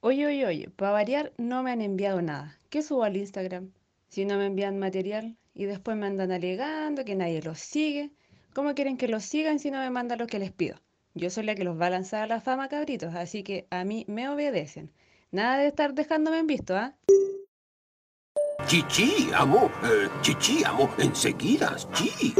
[0.00, 2.56] Oye, oye, oye, para variar no me han enviado nada.
[2.70, 3.72] ¿Qué subo al Instagram?
[4.08, 8.12] Si no me envían material y después me andan alegando que nadie los sigue.
[8.54, 10.76] ¿Cómo quieren que los sigan si no me mandan lo que les pido?
[11.14, 13.82] Yo soy la que los va a lanzar a la fama, cabritos, así que a
[13.82, 14.92] mí me obedecen.
[15.32, 16.94] Nada de estar dejándome en visto, ¿ah?
[18.68, 22.34] Chichi, amo, eh, chichi, amo, enseguida, chi.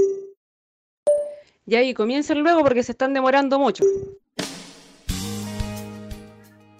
[1.67, 3.83] Y ahí comiencen luego porque se están demorando mucho.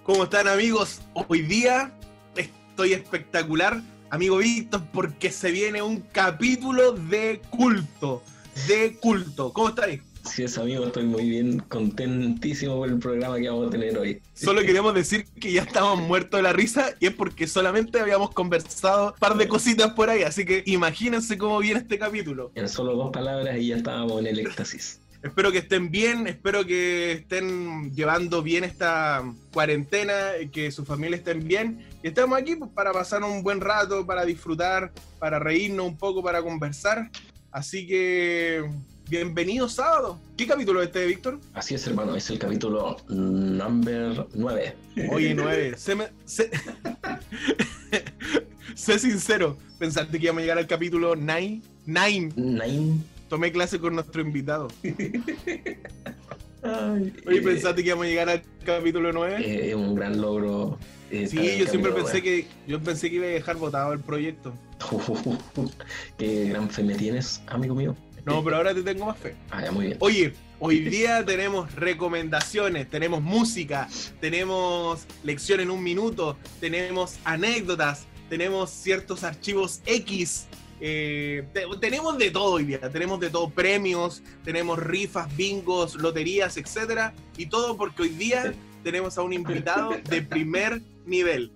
[0.09, 1.03] ¿Cómo están amigos?
[1.13, 1.93] Hoy día
[2.35, 8.23] estoy espectacular, amigo Víctor, porque se viene un capítulo de culto,
[8.67, 9.53] de culto.
[9.53, 10.01] ¿Cómo estáis?
[10.25, 14.23] Sí, es amigo, estoy muy bien, contentísimo por el programa que vamos a tener hoy.
[14.33, 18.31] Solo queremos decir que ya estamos muertos de la risa y es porque solamente habíamos
[18.31, 22.51] conversado un par de cositas por ahí, así que imagínense cómo viene este capítulo.
[22.55, 25.01] En solo dos palabras y ya estábamos en el éxtasis.
[25.23, 30.15] Espero que estén bien, espero que estén llevando bien esta cuarentena,
[30.53, 31.85] que su familia estén bien.
[32.05, 36.23] Y estamos aquí pues, para pasar un buen rato, para disfrutar, para reírnos un poco,
[36.23, 37.11] para conversar.
[37.51, 38.63] Así que
[39.09, 40.21] bienvenido sábado.
[40.37, 41.41] ¿Qué capítulo es este, Víctor?
[41.53, 44.77] Así es, hermano, es el capítulo number 9.
[45.11, 45.75] Oye, 9.
[45.77, 46.51] sé, me- sé-
[48.77, 51.61] sé sincero, pensaste que íbamos a llegar al capítulo 9.
[51.87, 52.33] 9.
[52.37, 53.01] Nine.
[53.29, 54.69] Tomé clase con nuestro invitado.
[56.63, 59.37] Ay, Oye, eh, pensaste que íbamos a llegar al capítulo 9.
[59.45, 60.79] eh, es un gran logro.
[61.11, 64.53] eh, Sí, yo siempre pensé que yo pensé que iba a dejar votado el proyecto.
[66.19, 67.95] Qué gran fe me tienes, amigo mío.
[68.25, 69.35] No, pero ahora te tengo más fe.
[69.51, 69.97] Ah, ya, muy bien.
[70.01, 73.89] Oye, hoy día tenemos recomendaciones, tenemos música,
[74.21, 80.47] tenemos lección en un minuto, tenemos anécdotas, tenemos ciertos archivos X.
[80.81, 86.57] eh, te- tenemos de todo hoy día, tenemos de todo, premios, tenemos rifas, bingos, loterías,
[86.57, 88.53] etcétera, y todo porque hoy día
[88.85, 91.51] tenemos a un invitado de primer nivel.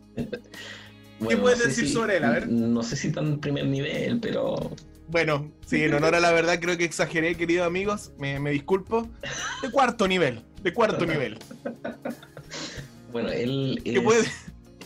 [1.20, 2.24] Bueno, puedes no sé decir si- sobre él?
[2.24, 2.48] A ver.
[2.48, 4.74] No sé si tan primer nivel, pero
[5.08, 9.08] Bueno, sí, en honor a la verdad creo que exageré, queridos amigos, me, me disculpo.
[9.62, 11.38] De cuarto nivel, de cuarto nivel.
[13.12, 14.32] bueno, él, ¿Qué es-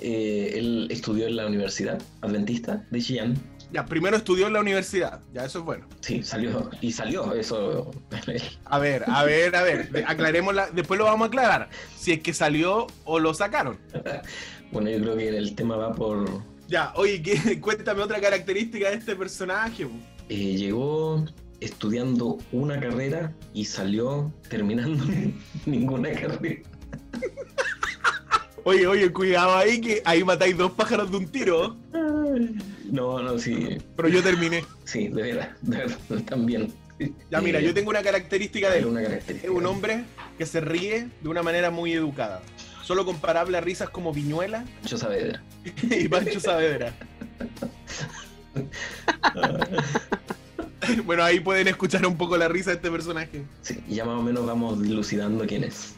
[0.03, 3.35] eh, él estudió en la Universidad Adventista de Xi'an.
[3.73, 5.87] Ya, primero estudió en la universidad, ya eso es bueno.
[6.01, 6.71] Sí, salió.
[6.81, 7.91] Y salió, eso.
[8.65, 11.69] A ver, a ver, a ver, aclaremos la, después lo vamos a aclarar,
[11.99, 13.79] si es que salió o lo sacaron.
[14.73, 16.43] bueno, yo creo que el tema va por.
[16.69, 19.87] Ya, oye, ¿qué- cuéntame otra característica de este personaje.
[20.29, 21.25] eh, llegó
[21.61, 25.05] estudiando una carrera y salió terminando
[25.67, 26.63] ninguna carrera.
[28.65, 31.77] Oye, oye, cuidado ahí que ahí matáis dos pájaros de un tiro,
[32.91, 33.79] No, no, sí.
[33.97, 34.65] pero yo terminé.
[34.85, 36.73] Sí, de verdad, de verdad, también.
[37.31, 38.87] Ya, mira, yo tengo una característica de él.
[38.87, 39.53] una Es característica.
[39.53, 40.05] un hombre
[40.39, 42.41] que se ríe de una manera muy educada.
[42.83, 45.43] Solo comparable a risas como Viñuela Yo Saavedra.
[45.83, 46.95] y Pancho Saavedra.
[51.05, 53.43] Bueno, ahí pueden escuchar un poco la risa de este personaje.
[53.63, 55.95] Sí, ya más o menos vamos dilucidando quién es.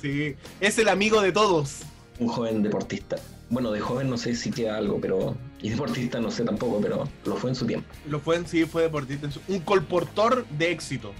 [0.00, 1.80] Sí, es el amigo de todos.
[2.18, 3.16] Un joven deportista.
[3.50, 5.36] Bueno, de joven no sé si queda algo, pero.
[5.64, 7.88] Y deportista no sé tampoco, pero lo fue en su tiempo.
[8.10, 9.30] Lo fue en sí, fue deportista.
[9.48, 11.14] Un colportor de éxito.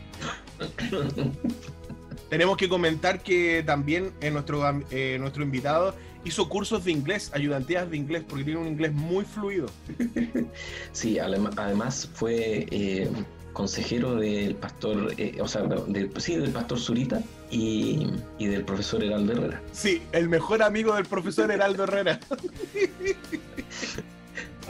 [2.29, 5.95] Tenemos que comentar que también eh, nuestro, eh, nuestro invitado
[6.27, 9.67] hizo cursos de inglés, ayudantías de inglés, porque tiene un inglés muy fluido.
[10.93, 13.09] Sí, además fue eh,
[13.55, 19.33] consejero del pastor, o sea, del, sí, del pastor Zurita y, y del profesor Heraldo
[19.33, 19.63] Herrera.
[19.73, 22.21] Sí, el mejor amigo del profesor Heraldo Herrera.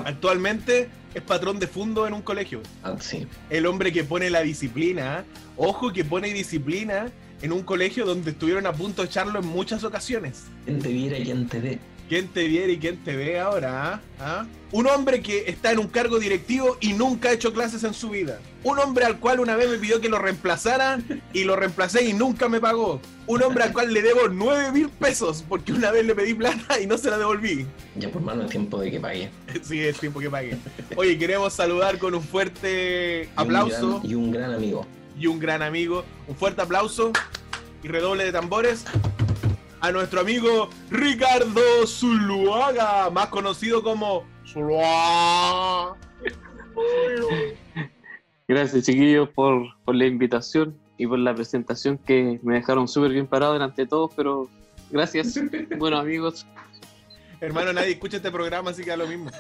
[0.05, 2.61] Actualmente es patrón de fondo en un colegio.
[2.83, 5.25] Ah, sí, El hombre que pone la disciplina.
[5.57, 7.07] Ojo que pone disciplina
[7.43, 10.45] en un colegio donde estuvieron a punto de echarlo en muchas ocasiones.
[10.65, 11.17] quien te viera
[11.49, 11.79] te ve.
[12.09, 13.95] ¿Quién te viera y quién te ve ahora?
[13.95, 14.01] ah?
[14.21, 14.47] ¿Ah?
[14.73, 18.11] Un hombre que está en un cargo directivo y nunca ha hecho clases en su
[18.11, 18.41] vida.
[18.65, 20.99] Un hombre al cual una vez me pidió que lo reemplazara
[21.33, 23.01] y lo reemplacé y nunca me pagó.
[23.27, 26.79] Un hombre al cual le debo 9 mil pesos porque una vez le pedí plata
[26.81, 27.67] y no se la devolví.
[27.97, 29.31] Ya por mano es tiempo de que pague.
[29.63, 30.57] Sí, es tiempo que pague.
[30.97, 34.87] Oye, queremos saludar con un fuerte Y un aplauso gran- y un gran amigo.
[35.19, 36.05] y un gran amigo.
[36.27, 37.13] Un fuerte aplauso
[37.83, 38.85] y redoble de tambores
[39.85, 45.95] a nuestro amigo Ricardo Zuluaga, más conocido como Zuluaga.
[48.49, 53.27] Gracias, chiquillos, por, por la invitación y por la presentación que me dejaron súper bien
[53.27, 54.49] parado delante de todos, pero
[54.91, 55.39] gracias,
[55.79, 56.47] buenos amigos.
[57.43, 59.31] Hermano, nadie escucha este programa, así que da lo mismo.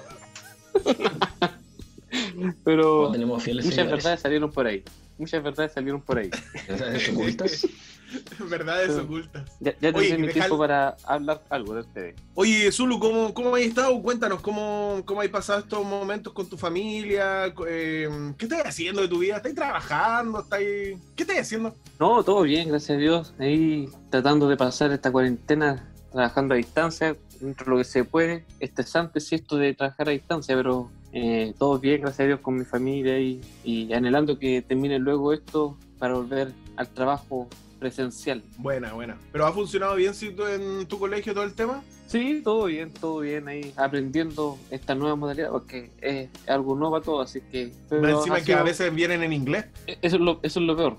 [2.64, 4.84] Pero No tenemos fieles muchas verdades salieron por ahí.
[5.18, 6.30] Muchas verdades salieron por ahí.
[6.68, 7.66] ¿Verdades ocultas?
[8.48, 9.00] Verdades Sí.
[9.00, 9.50] ocultas.
[9.60, 12.14] Ya, ya Oye, mi tiempo para hablar algo de ustedes.
[12.34, 14.00] Oye, Zulu, ¿cómo, cómo has estado?
[14.02, 17.52] Cuéntanos, ¿cómo, cómo has pasado estos momentos con tu familia?
[17.66, 18.08] Eh,
[18.38, 19.36] ¿Qué estás haciendo de tu vida?
[19.38, 20.40] ¿Estás trabajando?
[20.40, 20.60] ¿Estás...
[20.60, 21.74] ¿Qué estás haciendo?
[21.98, 23.34] No, todo bien, gracias a Dios.
[23.38, 28.44] Ahí tratando de pasar esta cuarentena trabajando a distancia, dentro de lo que se puede.
[28.60, 32.56] Estresante, sí, esto de trabajar a distancia, pero eh, todo bien, gracias a Dios, con
[32.58, 38.42] mi familia y, y anhelando que termine luego esto para volver al trabajo presencial.
[38.58, 39.16] Buena, buena.
[39.32, 41.82] ¿Pero ha funcionado bien si tú en tu colegio todo el tema?
[42.06, 47.04] Sí, todo bien, todo bien ahí, aprendiendo esta nueva modalidad, porque es algo nuevo para
[47.04, 47.72] todos, así que...
[47.88, 49.66] pero encima ha que sido- a veces vienen en inglés.
[49.86, 50.96] Eso es, lo, eso es lo peor.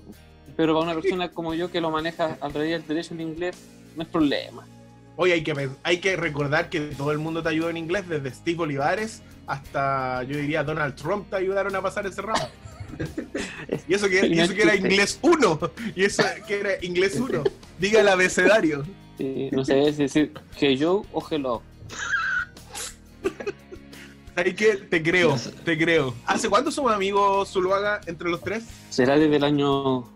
[0.56, 3.56] Pero para una persona como yo que lo maneja al revés del derecho en inglés,
[3.94, 4.66] no es problema.
[5.16, 8.30] Oye, hay que, hay que recordar que todo el mundo te ayudó en inglés, desde
[8.32, 12.48] Steve Olivares hasta, yo diría, Donald Trump te ayudaron a pasar ese ramo.
[13.88, 15.60] Y eso que, y eso que era inglés 1.
[15.94, 17.42] Y eso que era inglés 1.
[17.78, 18.84] Diga el abecedario.
[19.18, 21.62] Sí, no sé si decir que yo o hello.
[24.36, 26.14] Hay que, te creo, te creo.
[26.26, 28.64] ¿Hace cuánto somos amigos, Zuluaga, entre los tres?
[28.90, 30.06] Será desde el año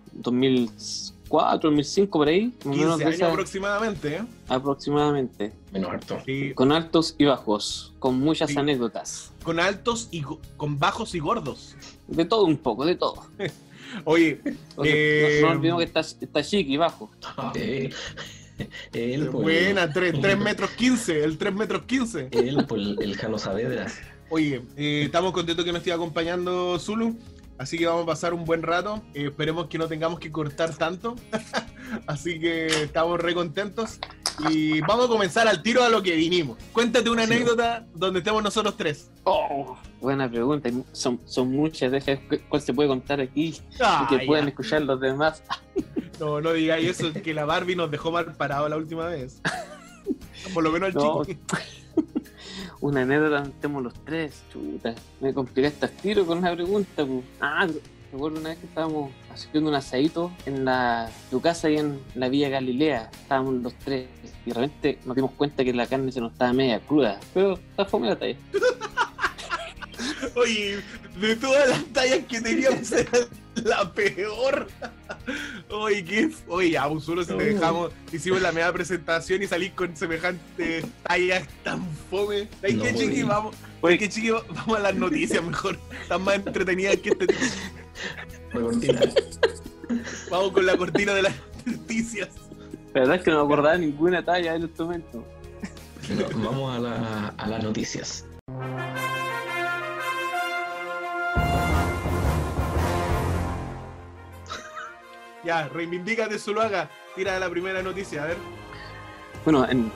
[1.30, 4.22] 2004, 2005, por ahí, más o 15 menos años esa- aproximadamente, ¿eh?
[4.48, 5.52] aproximadamente.
[5.72, 6.18] Menos harto.
[6.26, 6.52] Sí.
[6.54, 8.58] Con altos y bajos, con muchas Sí.
[8.58, 9.32] anécdotas.
[9.44, 10.22] Con altos y
[10.56, 11.76] con bajos y gordos.
[12.08, 13.24] De todo un poco, de todo.
[14.04, 14.40] Oye,
[14.76, 17.10] O sea, Eh, no, no olvidemos que está, está chic y bajo.
[18.92, 22.28] Eh, él, pues, buena, 3, metros 15, el 3 metros 15.
[22.30, 23.86] Él, pues, el, el Jano Saavedra.
[24.28, 27.16] Oye, eh, estamos contentos que nos esté acompañando Zulu,
[27.60, 29.02] así que vamos a pasar un buen rato.
[29.14, 31.14] Eh, esperemos que no tengamos que cortar tanto.
[32.06, 33.98] así que estamos re contentos.
[34.48, 36.56] Y vamos a comenzar al tiro a lo que vinimos.
[36.72, 37.32] Cuéntate una Sí.
[37.34, 39.10] anécdota donde estemos nosotros tres.
[39.24, 40.70] Oh, buena pregunta.
[40.92, 42.18] Son, son muchas, deja
[42.48, 44.26] cuál se puede contar aquí y Ah, que ya.
[44.26, 45.42] puedan escuchar los demás.
[46.20, 49.40] No, no digáis eso, que la Barbie nos dejó mal parado la última vez.
[50.52, 51.24] Por lo menos al No.
[51.24, 51.40] chico.
[52.80, 54.94] Una anécdota, estemos los tres, chuta.
[55.20, 57.22] Me complicaste al tiro con una pregunta, pu.
[57.38, 57.66] Ah,
[58.10, 62.30] recuerdo una vez que estábamos haciendo un asadito en la tu casa ahí en la
[62.30, 63.10] Villa Galilea.
[63.12, 64.08] Estábamos los tres
[64.46, 67.20] y de repente nos dimos cuenta que la carne se nos estaba media cruda.
[67.34, 68.36] Pero está fome la talla.
[70.36, 70.78] Oye,
[71.20, 72.90] de todas las tallas que teníamos
[73.64, 74.66] la peor.
[75.70, 76.30] Oye, ¿qué?
[76.48, 81.46] Oye, un solo si te dejamos, hicimos la media presentación y salís con semejantes tallas
[81.62, 82.48] tan fome.
[82.60, 83.22] ¿Sabes No qué, chiqui?
[83.22, 83.96] Vamos, Oye.
[83.96, 84.30] ¿sabes qué, chiqui?
[84.30, 85.78] Vamos a las noticias mejor.
[86.02, 87.26] Están más entretenidas que este.
[88.52, 89.00] Cortina.
[90.30, 91.34] Vamos con la cortina de las
[91.64, 92.28] noticias.
[92.94, 95.24] La verdad es que no me acordaba ninguna talla en este momento.
[96.34, 98.24] No, vamos a, la- a las noticias.
[105.50, 106.88] Ya, reivindícate, Zuluaga.
[107.16, 108.36] Tira la primera noticia, a ver.
[109.44, 109.90] Bueno, en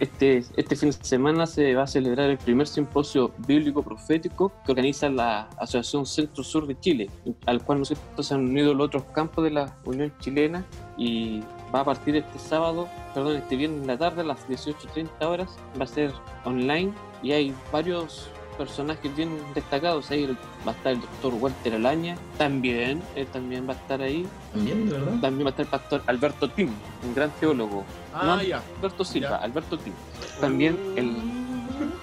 [0.00, 4.72] este, este fin de semana se va a celebrar el primer simposio bíblico profético que
[4.72, 7.08] organiza la Asociación Centro Sur de Chile,
[7.46, 8.22] al cual ¿no es cierto?
[8.22, 10.62] se han unido los otros campos de la Unión Chilena
[10.98, 11.40] y
[11.74, 15.56] va a partir este sábado, perdón, este viernes en la tarde a las 18.30 horas,
[15.80, 16.12] va a ser
[16.44, 18.28] online y hay varios
[18.58, 20.26] personajes bien destacados ahí,
[20.66, 24.88] va a estar el doctor Walter Alaña, también, él también va a estar ahí, También,
[24.90, 25.20] de verdad.
[25.20, 26.70] también va a estar el pastor Alberto Tim,
[27.06, 28.42] un gran teólogo, Ah, No.
[28.42, 28.60] ya.
[28.78, 29.36] Alberto Silva, Ya.
[29.36, 29.92] Alberto Tim.
[30.40, 31.16] También el,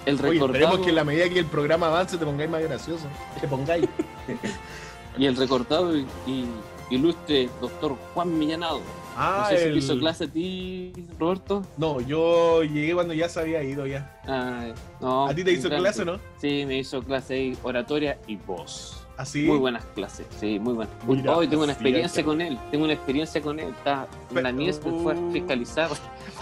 [0.06, 2.62] el Oye, recordado esperemos que en la medida que el programa avance te pongáis más
[2.64, 3.06] gracioso.
[3.40, 3.86] Te pongáis.
[5.18, 6.48] y el recordado y, y
[6.90, 8.80] ilustre doctor Juan Millanado.
[9.18, 11.66] Ah, no sé el- hizo clase a ti, Roberto.
[11.78, 14.20] No, yo llegué cuando ya se había ido ya.
[14.28, 14.66] Ah,
[15.00, 16.20] no, ¿A ti te hizo clase, no?
[16.42, 19.02] Sí, me hizo clase oratoria y voz.
[19.18, 19.44] Así.
[19.44, 20.94] Muy buenas clases, sí, muy buenas.
[21.08, 23.70] Mira, Hoy tengo una experiencia con él, tengo una experiencia con él.
[23.70, 25.90] Está en la Pero- niez, me fue a fiscalizar.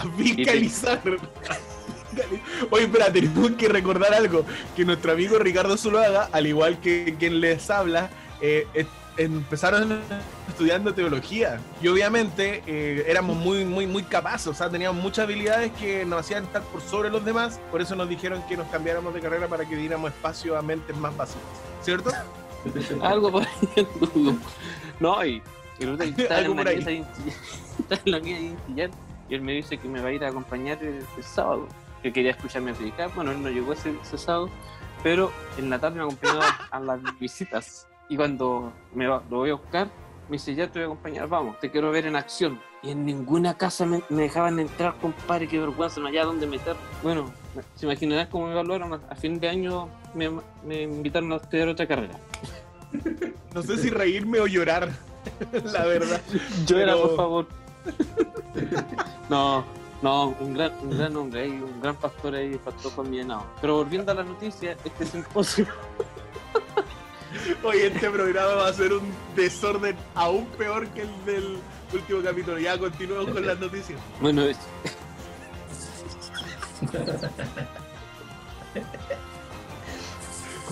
[0.00, 1.00] A fiscalizar.
[2.70, 4.44] Oye, espera, tenemos que recordar algo.
[4.74, 8.66] Que nuestro amigo Ricardo Zuluaga, al igual que quien les habla, eh,
[9.16, 10.00] empezaron
[10.48, 11.60] estudiando teología.
[11.82, 14.46] Y obviamente eh, éramos muy, muy, muy capaces.
[14.48, 17.60] O sea, teníamos muchas habilidades que nos hacían estar por sobre los demás.
[17.70, 20.96] Por eso nos dijeron que nos cambiáramos de carrera para que diéramos espacio a mentes
[20.96, 21.42] más básicas.
[21.82, 22.10] ¿Cierto?
[23.02, 23.86] Algo por ahí.
[25.00, 25.42] no, y,
[25.78, 25.84] y
[26.30, 26.64] Algo en
[28.04, 28.92] la en
[29.26, 31.66] y él me dice que me va a ir a acompañar el, el sábado,
[32.02, 33.10] que quería escucharme predicar.
[33.14, 34.50] Bueno, él no llegó ese, ese sábado,
[35.02, 36.40] pero en la tarde me acompañó
[36.70, 37.86] a las visitas.
[38.08, 39.88] Y cuando me va- lo voy a buscar,
[40.28, 42.60] me dice, ya te voy a acompañar, vamos, te quiero ver en acción.
[42.82, 46.76] Y en ninguna casa me, me dejaban entrar, compadre, qué vergüenza, no había dónde meter.
[47.02, 47.32] Bueno,
[47.74, 48.92] se imaginarán cómo me evaluaron.
[49.08, 50.30] A, fin de año me,
[50.66, 52.18] me invitaron a estudiar otra carrera.
[53.54, 54.88] No sé si reírme o llorar,
[55.72, 56.20] la verdad.
[56.66, 57.46] Llora, Pero- por favor.
[59.28, 59.64] No,
[60.02, 63.46] no, un gran, un gran hombre ahí, un gran pastor ahí, pastor Millenao.
[63.60, 65.66] Pero volviendo a la noticia, este simposio,
[67.62, 71.58] Hoy este programa va a ser un desorden aún peor que el del
[71.92, 72.58] último capítulo.
[72.58, 73.98] Ya continuamos con las noticias.
[74.20, 74.56] bueno, es,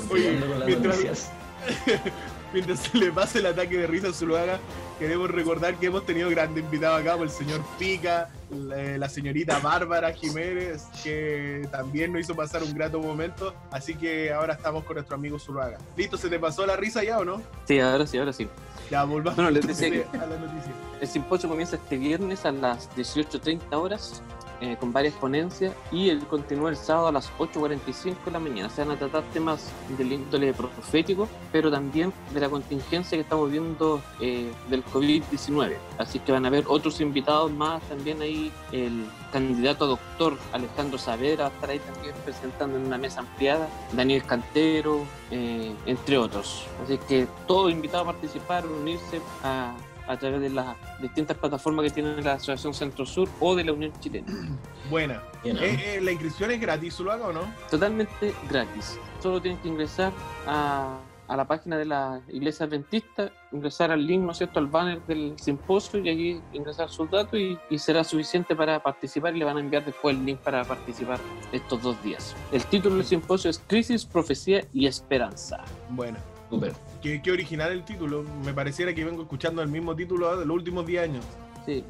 [0.08, 1.30] Continuando con las mientras- noticias.
[2.52, 4.58] Mientras se le pase el ataque de risa a Zuluaga,
[4.98, 9.58] queremos recordar que hemos tenido grandes invitados acá, por el señor Pica, la, la señorita
[9.60, 13.54] Bárbara Jiménez, que también nos hizo pasar un grato momento.
[13.70, 15.78] Así que ahora estamos con nuestro amigo Zuluaga.
[15.96, 16.16] ¿Listo?
[16.18, 17.40] ¿Se te pasó la risa ya o no?
[17.66, 18.46] sí, ahora sí, ahora sí.
[18.90, 20.72] Ya, volvamos Bueno, les decía que- a la noticia.
[21.00, 24.22] El simposio comienza este viernes a las 18.30 horas
[24.62, 28.70] eh, con varias ponencias y el continúa el sábado a las 8.45 de la mañana.
[28.70, 33.50] Se van a tratar temas del índole profético, pero también de la contingencia que estamos
[33.50, 35.74] viendo eh, del COVID-19.
[35.98, 38.52] Así que van a haber otros invitados más también ahí.
[38.70, 43.18] El candidato a doctor Alejandro Saavedra va a estar ahí también presentando en una mesa
[43.18, 43.68] ampliada.
[43.92, 45.00] Daniel Cantero,
[45.32, 46.66] eh, entre otros.
[46.84, 49.74] Así que todos invitados a participar, unirse a,
[50.06, 53.72] a través de las distintas plataformas que tiene la Asociación Centro Sur o de la
[53.72, 54.26] Unión Chilena.
[54.90, 55.22] Buena.
[55.44, 57.42] Eh, eh, ¿La inscripción es gratis, Zuluaga o no?
[57.70, 58.98] Totalmente gratis.
[59.20, 60.12] Solo tienen que ingresar
[60.46, 64.66] a, a la página de la Iglesia Adventista, ingresar al link, ¿no es cierto?, al
[64.66, 69.38] banner del simposio y allí ingresar sus datos y, y será suficiente para participar y
[69.38, 71.18] le van a enviar después el link para participar
[71.52, 72.36] estos dos días.
[72.50, 75.64] El título del simposio es Crisis, Profecía y Esperanza.
[75.90, 76.18] Buena.
[76.50, 76.74] Súper.
[77.02, 78.24] Qué, qué original el título.
[78.44, 81.24] Me pareciera que vengo escuchando el mismo título de los últimos 10 años.
[81.66, 81.84] Sí,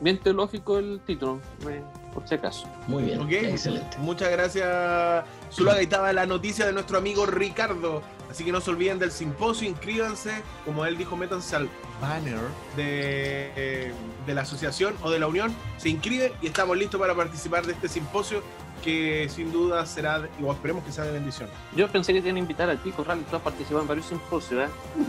[0.00, 2.66] bien, teológico el título, eh, por si acaso.
[2.86, 3.20] Muy bien.
[3.20, 3.96] Ok, Excelente.
[3.98, 5.78] Muchas gracias, Zuluaga.
[5.78, 8.02] Ahí estaba la noticia de nuestro amigo Ricardo.
[8.30, 10.42] Así que no se olviden del simposio, inscríbanse.
[10.64, 11.68] Como él dijo, métanse al
[12.00, 12.40] banner
[12.76, 13.92] de, eh,
[14.26, 15.54] de la asociación o de la unión.
[15.78, 18.42] Se inscriben y estamos listos para participar de este simposio
[18.84, 21.48] que sin duda será, o esperemos que sea de bendición.
[21.74, 24.06] Yo pensé que te iban a invitar a ti, Corral, tú has participado en varios
[24.06, 24.68] simposios,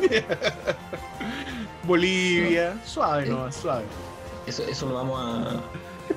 [0.09, 0.25] ¿eh?
[1.83, 3.83] Bolivia, suave, no, suave.
[4.47, 5.61] Eso, eso lo vamos a.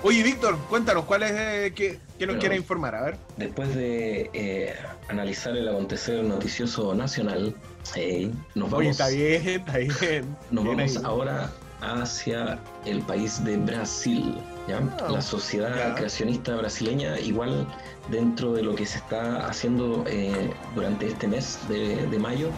[0.02, 2.40] Oye, Víctor, cuéntanos, ¿cuál es eh, que, que nos Bueno.
[2.40, 2.94] quiere informar?
[2.94, 3.16] A ver.
[3.36, 4.74] Después de eh,
[5.08, 7.54] analizar el acontecer noticioso nacional,
[7.96, 10.36] eh, nos vamos, Oye, está bien, está bien.
[10.50, 11.02] nos Bien vamos ahí.
[11.04, 11.50] ahora
[11.80, 14.36] hacia el país de Brasil.
[14.68, 14.78] ¿Ya?
[15.00, 17.66] Ah, La sociedad creacionista brasileña, igual
[18.10, 22.50] dentro de lo que se está haciendo eh, durante este mes de, de mayo,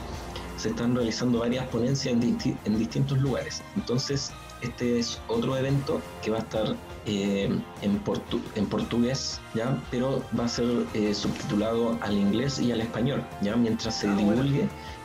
[0.57, 3.63] se están realizando varias ponencias en, disti- en distintos lugares.
[3.77, 6.77] Entonces, este es otro evento que va a estar
[7.07, 7.49] eh,
[7.81, 9.83] en, portu- en portugués, ¿ya?
[9.91, 13.57] pero va a ser eh, subtitulado al inglés y al español, ¿ya?
[13.57, 14.43] mientras se Ah, bueno.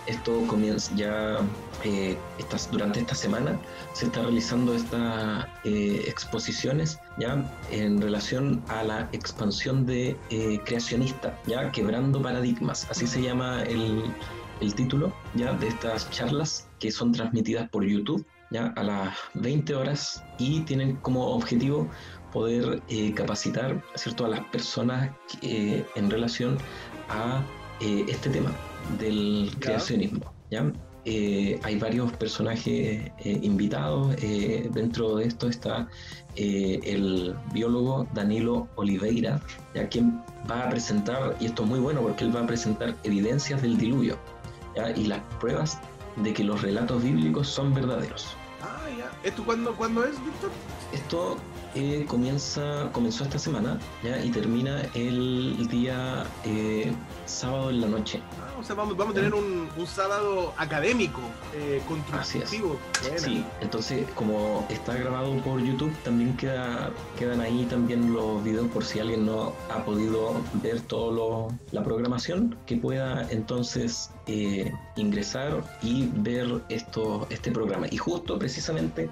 [0.08, 1.40] Esto comienza ya
[1.84, 3.60] eh, estas, durante esta semana
[3.94, 11.40] se está realizando estas eh, exposiciones ya en relación a la expansión de eh, creacionista,
[11.48, 14.04] ya quebrando paradigmas, así se llama el,
[14.62, 19.76] el título ya de estas charlas que son transmitidas por YouTube ya a las 20
[19.76, 21.90] horas y tienen como objetivo
[22.32, 24.26] poder eh, capacitar ¿cierto?
[24.26, 25.10] a las personas
[25.42, 26.58] eh, en relación
[27.10, 27.44] a
[27.80, 28.52] eh, este tema
[29.00, 29.60] del Ya.
[29.60, 30.34] creacionismo.
[30.52, 30.72] ¿ya?
[31.08, 34.16] Eh, hay varios personajes eh, invitados.
[34.22, 35.88] eh, dentro de esto está
[36.36, 39.40] el biólogo Danilo Oliveira,
[39.74, 42.94] ya quien va a presentar, y esto es muy bueno porque él va a presentar
[43.04, 44.18] evidencias del diluvio
[44.76, 44.92] ¿ya?
[44.92, 45.80] y las pruebas
[46.18, 48.36] de que los relatos bíblicos son verdaderos.
[48.62, 49.12] Ah, ya.
[49.24, 50.52] ¿Esto cuándo, cuándo es, Víctor?
[50.92, 51.38] Esto
[52.08, 54.24] comienza, comenzó esta semana ¿ya?
[54.24, 56.26] y termina el día
[57.26, 58.22] sábado en la noche.
[58.60, 61.22] O sea, vamos, vamos a tener un, un sábado académico,
[61.54, 62.78] eh, constructivo.
[63.02, 63.20] Buena.
[63.20, 68.84] Sí, entonces como está grabado por YouTube, también queda, quedan ahí también los videos por
[68.84, 76.10] si alguien no ha podido ver toda la programación, que pueda entonces eh, ingresar y
[76.16, 77.88] ver esto, este programa.
[77.92, 79.10] Y justo precisamente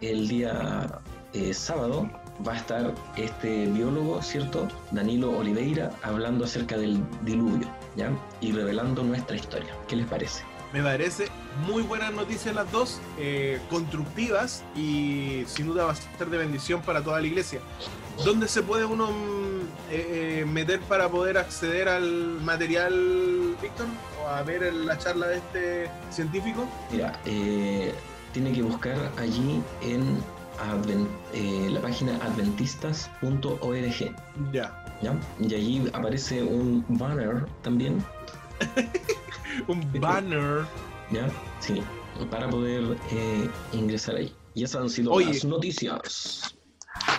[0.00, 1.00] el día
[1.32, 2.10] eh, sábado
[2.46, 4.68] va a estar este biólogo, ¿cierto?
[4.90, 8.10] Danilo Oliveira, hablando acerca del diluvio, ¿ya?
[8.40, 9.74] Y revelando nuestra historia.
[9.88, 10.44] ¿Qué les parece?
[10.72, 11.26] Me parece
[11.66, 16.80] muy buenas noticias las dos, eh, constructivas y sin duda va a ser de bendición
[16.80, 17.60] para toda la iglesia.
[18.24, 19.60] ¿Dónde se puede uno mm,
[19.90, 23.86] eh, eh, meter para poder acceder al material, Víctor?
[24.22, 26.66] ¿O a ver la charla de este científico?
[26.90, 27.92] Mira, eh,
[28.32, 30.18] tiene que buscar allí en
[31.34, 34.14] eh, la página adventistas.org.
[34.52, 34.84] Ya.
[35.02, 35.20] ¿ya?
[35.40, 38.04] Y allí aparece un banner también.
[39.68, 40.64] Un banner.
[41.10, 41.28] ¿ya?
[41.60, 41.82] Sí,
[42.30, 44.34] para poder eh, ingresar ahí.
[44.54, 45.26] Y esas han sido Oye.
[45.26, 46.54] las noticias.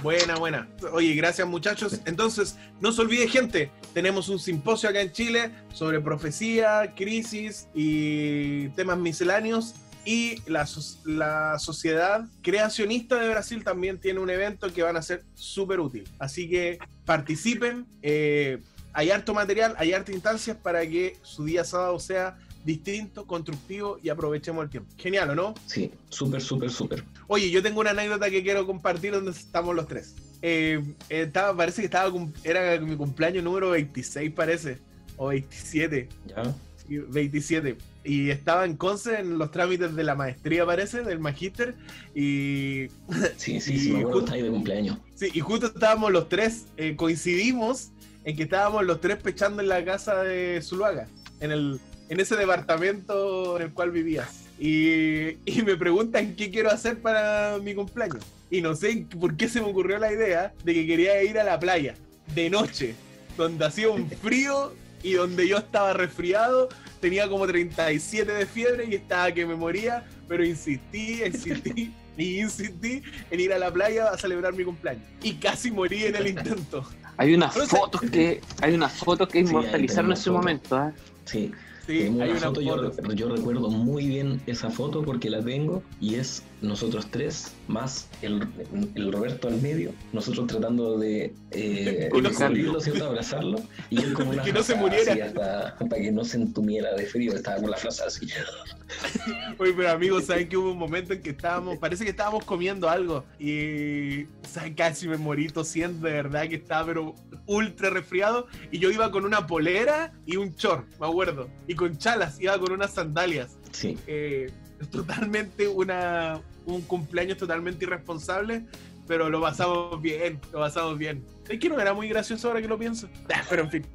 [0.01, 0.67] Buena, buena.
[0.91, 2.00] Oye, gracias muchachos.
[2.05, 8.69] Entonces, no se olvide gente, tenemos un simposio acá en Chile sobre profecía, crisis y
[8.69, 9.75] temas misceláneos.
[10.05, 10.67] Y la,
[11.05, 16.03] la Sociedad Creacionista de Brasil también tiene un evento que van a ser súper útil.
[16.19, 17.86] Así que participen.
[18.01, 18.60] eh,
[18.93, 24.10] hay harto material, hay hartas instancias para que su día sábado sea distinto, constructivo y
[24.10, 24.93] aprovechemos el tiempo.
[24.98, 25.53] Genial, ¿o no?
[25.65, 27.03] Sí, súper, súper, súper.
[27.27, 30.15] Oye, yo tengo una anécdota que quiero compartir donde estamos los tres.
[30.41, 34.77] Eh, estaba, parece que estaba era mi cumpleaños número 26, parece,
[35.17, 36.43] o 27, ¿Ya?
[36.88, 37.77] sí, 27.
[38.05, 41.75] Y estaba en Conce en los trámites de la maestría, parece, del magíster.
[42.13, 42.88] Y,
[43.38, 44.98] Sí, sí, Y sí, me justo- de cumpleaños.
[45.15, 47.89] sí, y justo estábamos los tres, eh, coincidimos
[48.25, 51.07] en que estábamos los tres pechando en la casa de Zuluaga,
[51.39, 51.79] en, el,
[52.10, 54.45] en ese departamento en el cual vivías.
[54.60, 58.24] Y, y me preguntan qué quiero hacer para mi cumpleaños.
[58.50, 61.43] Y no sé por qué se me ocurrió la idea de que quería ir a
[61.43, 61.95] la playa
[62.36, 62.95] de noche,
[63.38, 66.69] donde hacía un frío y donde yo estaba resfriado,
[67.03, 73.01] tenía como 37 de fiebre y estaba que me moría, pero insistí, insistí y insistí
[73.29, 75.03] en ir a la playa a celebrar mi cumpleaños.
[75.22, 76.86] Y casi morí en el intento.
[77.17, 80.31] Hay unas Pero, o sea- fotos que hay unas fotos que Sí, inmortalizaron tenemos ese
[80.31, 80.93] momento, ¿ah?
[81.25, 81.51] Sí,
[81.86, 83.12] Sí, hay una foto, yo, foto.
[83.12, 88.48] yo recuerdo muy bien esa foto porque la tengo y es nosotros tres más el,
[88.96, 93.05] el Roberto al medio, nosotros tratando de eh, cubrirlo, ¿cierto?
[93.05, 95.12] abrazarlo y él con una Que no se muriera.
[95.12, 98.27] así hasta para que no se entumiera de frío, estaba con la frase así.
[99.60, 102.89] Oye, pero amigos, ¿saben que hubo un momento en que estábamos, parece que estábamos comiendo
[102.89, 104.74] algo y ¿saben?
[104.74, 107.15] casi me morí tosiendo, de verdad que estaba pero
[107.46, 111.98] ultra resfriado y yo iba con una polera y un short, me acuerdo, y con
[111.98, 113.58] chalas, iba con unas sandalias.
[113.72, 114.50] Sí, Eh,
[114.91, 118.65] totalmente una, un cumpleaños totalmente irresponsable,
[119.08, 121.24] pero lo pasamos bien, lo pasamos bien.
[121.50, 123.08] Es que no era muy gracioso ahora que lo pienso.
[123.50, 123.86] Pero en fin.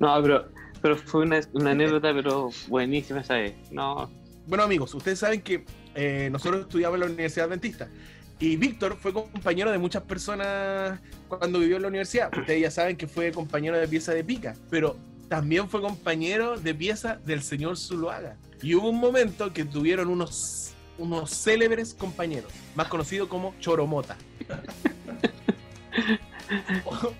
[0.00, 0.48] No, pero,
[0.80, 3.54] pero fue una, una anécdota, pero buenísima, ¿sabes?
[3.70, 4.10] No,
[4.46, 7.88] Bueno, amigos, ustedes saben que eh, nosotros estudiamos en la Universidad Adventista.
[8.40, 12.36] Y Víctor fue compañero de muchas personas cuando vivió en la universidad.
[12.36, 14.96] Ustedes ya saben que fue compañero de pieza de pica, pero
[15.28, 18.36] también fue compañero de pieza del señor Zuluaga.
[18.60, 24.16] Y hubo un momento que tuvieron unos, unos célebres compañeros, más conocidos como Choromota.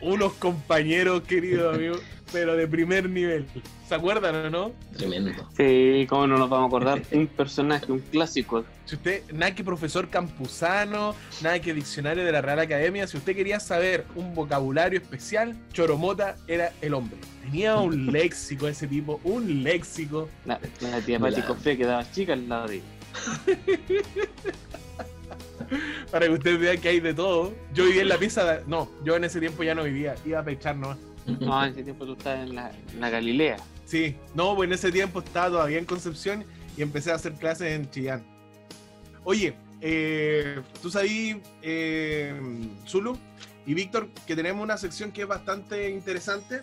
[0.00, 2.00] unos compañeros, queridos amigos,
[2.32, 3.46] pero de primer nivel.
[3.88, 4.72] ¿Se acuerdan o no?
[4.96, 5.32] tremendo.
[5.56, 7.02] sí, cómo no nos vamos a acordar.
[7.12, 8.64] Un personaje, un clásico.
[8.86, 13.36] Si usted, nada que profesor campusano, nada que diccionario de la Real Academia, si usted
[13.36, 17.18] quería saber un vocabulario especial, Choromota era el hombre.
[17.44, 20.28] Tenía un léxico ese tipo, un léxico.
[20.46, 22.82] La, la tía La- Pati Cofé quedaba chica al lado de.
[26.10, 27.52] Para que usted vea que hay de todo.
[27.72, 30.40] Yo vivía en la pieza, de- no, yo en ese tiempo ya no vivía, iba
[30.40, 30.98] a pechar nomás.
[31.40, 33.56] No, en ese tiempo tú estabas en la, en la Galilea.
[33.86, 36.44] Sí, no, pues en ese tiempo estaba todavía en Concepción
[36.76, 38.22] y empecé a hacer clases en Chillán.
[39.24, 42.34] Oye, eh, tú sabes, eh,
[42.88, 43.16] Zulu
[43.66, 46.60] y Víctor, que tenemos una sección que es bastante interesante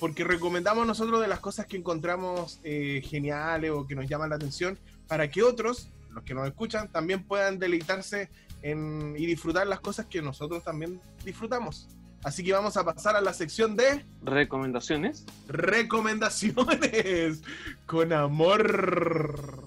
[0.00, 4.36] porque recomendamos nosotros de las cosas que encontramos eh, geniales o que nos llaman la
[4.36, 4.76] atención
[5.12, 8.30] para que otros, los que nos escuchan, también puedan deleitarse
[8.62, 11.86] en, y disfrutar las cosas que nosotros también disfrutamos.
[12.24, 15.26] Así que vamos a pasar a la sección de Recomendaciones.
[15.48, 17.42] recomendaciones
[17.86, 19.62] con amor.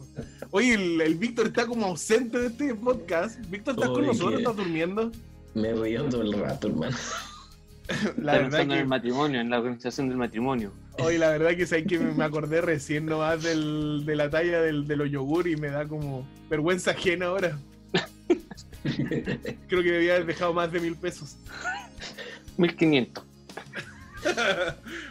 [0.50, 3.40] Oye, el, el Víctor está como ausente de este podcast.
[3.48, 4.40] Víctor, ¿estás con nosotros?
[4.40, 5.12] ¿Estás durmiendo?
[5.54, 6.98] Me río todo el rato, hermano.
[8.18, 10.72] La Está pensando en el matrimonio, en la organización del matrimonio.
[11.00, 14.88] oye, la verdad que, sé que me acordé recién nomás del, de la talla del,
[14.88, 17.58] de los yogur y me da como vergüenza ajena ahora.
[19.68, 21.38] Creo que debía haber dejado más de mil pesos.
[22.58, 23.24] 1500.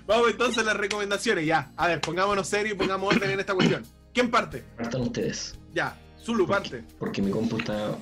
[0.07, 1.71] Vamos entonces a las recomendaciones, ya.
[1.77, 3.85] A ver, pongámonos serio y pongamos orden en esta cuestión.
[4.13, 4.63] ¿Quién parte?
[4.77, 6.83] Partan ustedes, Ya, Zulu parte.
[6.99, 7.97] porque mi compu está...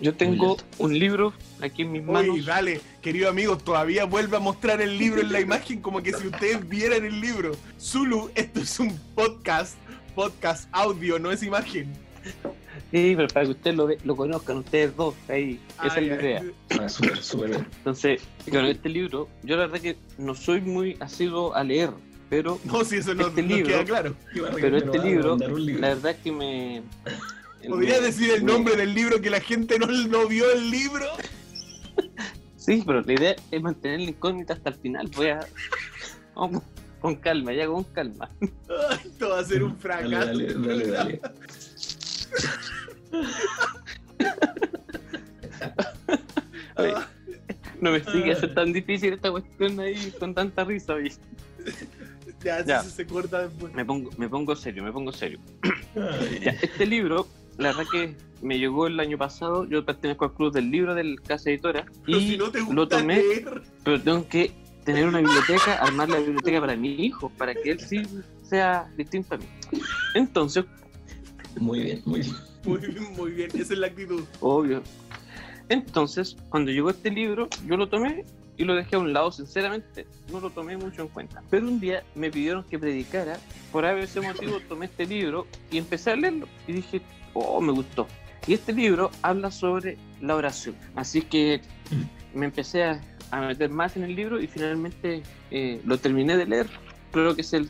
[0.00, 2.34] Yo tengo un libro aquí en mis manos.
[2.34, 6.12] Oye, dale, querido amigo, todavía vuelve a mostrar el libro en la imagen como que
[6.12, 7.52] si ustedes vieran el libro.
[7.78, 9.76] Zulu, esto es un podcast,
[10.14, 11.92] podcast audio, no es imagen.
[12.90, 15.60] Sí, pero para que ustedes lo, lo conozcan, ustedes dos, ahí.
[15.84, 16.44] Esa Ay, es la ay, idea.
[16.80, 17.50] Ah, súper, súper.
[17.78, 21.90] Entonces, bueno, este libro, yo la verdad que no soy muy asiduo a leer,
[22.28, 24.16] pero No, si eso no, Este no libro- queda claro.
[24.60, 25.80] Pero este libro, libro.
[25.80, 26.82] la verdad es que me...
[27.68, 31.06] ¿Podrías me- decir el nombre del libro que la gente no, no vio el libro?
[32.56, 35.08] Sí, pero la idea es mantener la incógnita hasta el final.
[35.16, 35.40] Voy a...
[36.34, 36.62] Vamos
[37.00, 38.28] con calma, ya con calma.
[39.04, 40.10] Esto va a ser un fracaso.
[40.10, 41.20] dale, dale, dale.
[46.76, 47.08] Oye, Ah,
[47.80, 50.94] no me expliques, es tan difícil esta cuestión ahí con tanta risa.
[50.94, 51.12] oye.
[52.42, 53.72] ya, se corta después.
[53.74, 55.38] Me pongo, me pongo serio, me pongo serio.
[56.42, 57.26] Ya, este libro,
[57.60, 59.64] la verdad que me llegó el año pasado.
[59.68, 61.84] Yo pertenezco al club del libro del Casa Editora.
[62.06, 63.62] Pero Y si no te gusta lo tomé, leer.
[63.84, 64.52] pero tengo que
[64.84, 68.02] tener una biblioteca, armar la biblioteca para mi hijo, para que él sí
[68.42, 69.44] sea distinto a mí.
[70.14, 70.64] Entonces,
[71.58, 72.34] Muy bien, muy bien.
[72.64, 73.50] Muy bien, muy bien.
[73.54, 74.24] Esa es la actitud.
[74.40, 74.82] obvio.
[75.68, 78.24] Entonces, cuando llegó este libro, yo lo tomé
[78.56, 81.42] y lo dejé a un lado, sinceramente, no lo tomé mucho en cuenta.
[81.48, 83.38] Pero un día me pidieron que predicara,
[83.72, 86.46] por ese motivo tomé este libro y empecé a leerlo.
[86.66, 87.00] Y dije,
[87.34, 88.06] oh, me gustó.
[88.46, 90.74] Y este libro habla sobre la oración.
[90.96, 91.60] Así que
[92.34, 96.46] me empecé a, a meter más en el libro y finalmente eh, lo terminé de
[96.46, 96.66] leer.
[97.12, 97.68] Creo que es el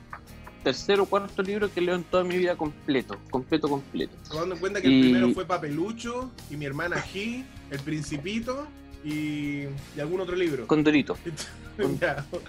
[0.63, 4.15] tercer o cuarto libro que leo en toda mi vida completo, completo, completo.
[4.29, 8.67] Tomando en cuenta que Y- el primero fue Papelucho y mi hermana G, El Principito
[9.05, 9.65] y,
[9.97, 10.67] y algún otro libro.
[10.67, 11.17] Con Dorito.
[11.99, 12.43] Ya, ok.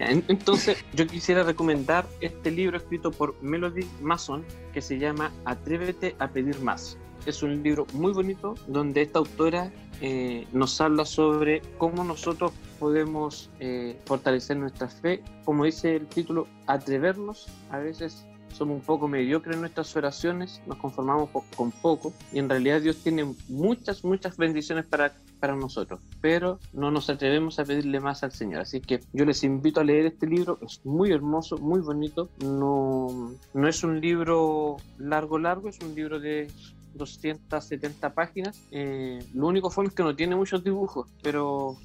[0.00, 6.16] En- Entonces, yo quisiera recomendar este libro escrito por Melody Mason que se llama Atrévete
[6.18, 6.98] a pedir más.
[7.26, 13.50] Es un libro muy bonito donde esta autora eh, nos habla sobre cómo nosotros podemos
[13.60, 15.22] eh, fortalecer nuestra fe.
[15.44, 17.46] Como dice el título, atrevernos.
[17.70, 22.48] A veces somos un poco mediocres en nuestras oraciones, nos conformamos con poco y en
[22.48, 25.12] realidad Dios tiene muchas, muchas bendiciones para,
[25.44, 28.62] para nosotros, pero no nos atrevemos a pedirle más al Señor.
[28.62, 33.34] Así que yo les invito a leer este libro, es muy hermoso, muy bonito, no,
[33.52, 36.50] no es un libro largo, largo, es un libro de
[36.94, 38.58] 270 páginas.
[38.70, 41.76] Eh, lo único fue que no tiene muchos dibujos, pero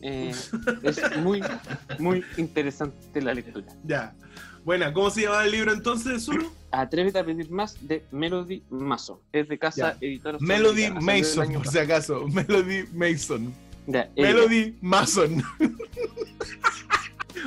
[0.00, 0.32] eh,
[0.82, 1.42] es muy,
[1.98, 3.66] muy interesante la lectura.
[3.84, 4.14] ya.
[4.64, 6.52] Buena, ¿cómo se llamaba el libro entonces, Zulu?
[6.70, 9.18] Atrévete a pedir más de Melody Mason.
[9.32, 10.38] Es de casa editora.
[10.40, 12.28] Melody Mason, por si acaso.
[12.28, 13.52] Melody Mason.
[13.88, 14.28] Ya, ella.
[14.28, 15.42] Melody Mason.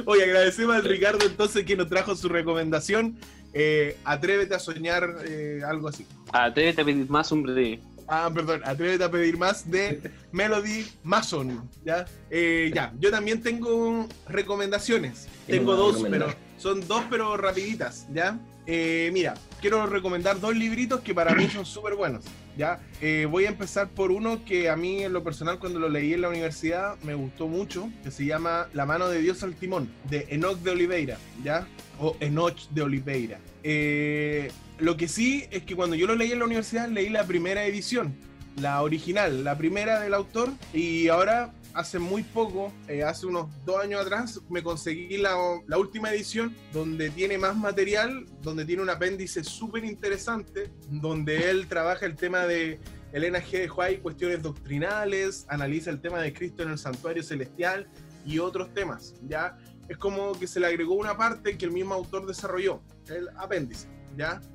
[0.06, 3.18] Oye, agradecemos al Ricardo entonces que nos trajo su recomendación.
[3.54, 6.06] Eh, atrévete a soñar eh, algo así.
[6.34, 7.54] Atrévete a pedir más, hombre.
[7.54, 7.80] De...
[8.10, 11.70] Ah, perdón, atrévete a pedir más de Melody Mason.
[11.86, 12.06] ¿ya?
[12.30, 15.30] Eh, ya, yo también tengo recomendaciones.
[15.48, 16.28] ¿Qué Tengo dos, pero?
[16.58, 18.40] Son dos, pero rapiditas, ¿ya?
[18.68, 22.26] Eh, mira, quiero recomendar dos libritos que para mí son súper buenos,
[22.58, 22.80] ¿ya?
[23.02, 26.14] Eh, voy a empezar por uno que a mí en lo personal cuando lo leí
[26.14, 29.90] en la universidad me gustó mucho, que se llama La mano de Dios al timón,
[30.10, 31.68] de Enoch de Oliveira, ¿ya?
[32.00, 33.40] O Enoch de Oliveira.
[33.64, 37.26] Eh, lo que sí es que cuando yo lo leí en la universidad leí la
[37.26, 38.16] primera edición,
[38.58, 43.84] la original, la primera del autor, y ahora hace muy poco, eh, hace unos dos
[43.84, 45.36] años atrás, me conseguí la,
[45.78, 52.06] última edición donde tiene más material, donde tiene un apéndice súper interesante, donde él trabaja
[52.06, 52.80] el tema de
[53.12, 53.60] Elena G.
[53.60, 57.88] de White, cuestiones doctrinales, analiza el tema de Cristo en el santuario celestial
[58.26, 59.58] y otros temas, ¿ya?
[59.90, 63.95] Es como que se le agregó una parte que el mismo autor desarrolló, el apéndice.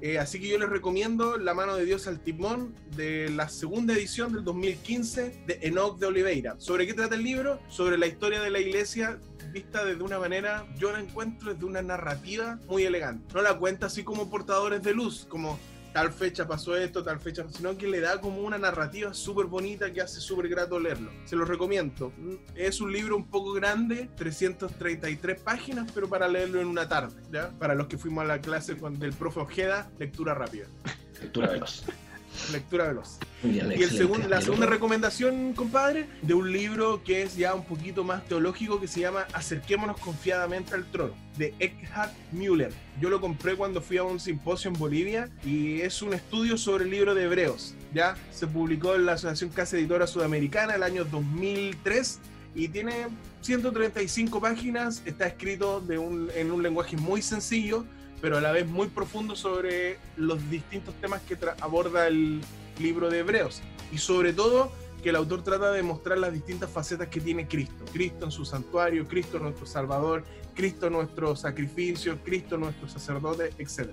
[0.01, 3.93] Eh, así que yo les recomiendo La mano de Dios al timón de la segunda
[3.95, 6.55] edición del 2015 de Enoch de Oliveira.
[6.59, 7.61] ¿Sobre qué trata el libro?
[7.69, 9.19] Sobre la historia de la iglesia
[9.53, 13.35] vista desde una manera, yo la encuentro desde una narrativa muy elegante.
[13.35, 15.59] No la cuenta así como portadores de luz, como
[15.93, 19.93] tal fecha pasó esto, tal fecha, sino que le da como una narrativa súper bonita
[19.93, 21.11] que hace súper grato leerlo.
[21.25, 22.13] Se los recomiendo.
[22.55, 27.51] Es un libro un poco grande, 333 páginas, pero para leerlo en una tarde, ¿ya?
[27.59, 30.67] Para los que fuimos a la clase del profe Ojeda, lectura rápida,
[31.21, 31.85] Lectura veloz.
[32.53, 33.19] Lectura veloz.
[33.43, 37.37] Bien, Y el segun- la ¿Y el segunda recomendación, compadre, de un libro que es
[37.37, 42.73] ya un poquito más teológico que se llama Acerquémonos confiadamente al trono, de Eckhard Müller.
[43.01, 46.85] Yo lo compré cuando fui a un simposio en Bolivia y es un estudio sobre
[46.85, 47.75] el libro de Hebreos.
[47.95, 52.19] Ya se publicó en la Asociación Casa Editora Sudamericana el año 2003
[52.55, 53.07] y tiene
[53.41, 55.03] 135 páginas.
[55.07, 57.85] Está escrito de un- en un lenguaje muy sencillo,
[58.21, 62.41] pero a la vez muy profundo sobre los distintos temas que aborda el
[62.79, 63.63] libro de Hebreos.
[63.93, 67.85] Y sobre todo que el autor trata de mostrar las distintas facetas que tiene Cristo.
[67.93, 73.89] Cristo en su santuario, Cristo nuestro Salvador, Cristo nuestro sacrificio, Cristo nuestro sacerdote, etc.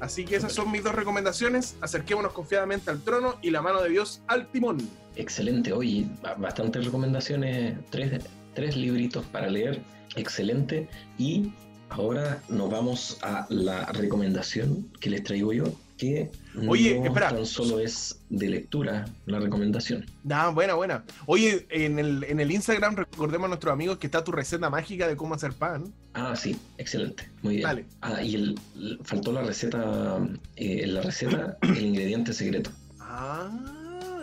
[0.00, 1.76] Así que esas son mis dos recomendaciones.
[1.80, 4.78] Acerquémonos confiadamente al trono y la mano de Dios al timón.
[5.16, 8.22] Excelente, oye, ba- bastantes recomendaciones, tres,
[8.54, 9.80] tres libritos para leer,
[10.16, 10.88] excelente.
[11.16, 11.52] Y
[11.90, 15.64] ahora nos vamos a la recomendación que les traigo yo,
[15.98, 16.30] que
[16.66, 17.28] Oye, no espera.
[17.28, 20.06] tan solo es de lectura la recomendación.
[20.30, 21.04] Ah, buena, buena.
[21.26, 25.06] Oye, en el, en el Instagram recordemos a nuestros amigos que está tu receta mágica
[25.06, 25.92] de cómo hacer pan.
[26.14, 27.66] Ah, sí, excelente, muy bien.
[27.66, 27.84] Dale.
[28.00, 28.60] Ah, y el,
[29.04, 30.18] faltó la receta,
[30.56, 32.70] eh, en la receta, el ingrediente secreto.
[32.98, 33.50] Ah,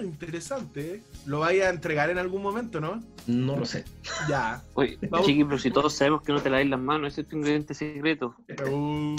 [0.03, 0.95] interesante.
[0.95, 1.01] ¿eh?
[1.25, 3.03] Lo vaya a entregar en algún momento, ¿no?
[3.27, 3.83] No lo sé.
[4.29, 4.63] Ya.
[4.73, 5.27] Oye, Vamos.
[5.27, 7.73] chiqui, pero si todos sabemos que no te laves las manos, ese es tu ingrediente
[7.73, 8.36] secreto.
[8.69, 9.15] Uh.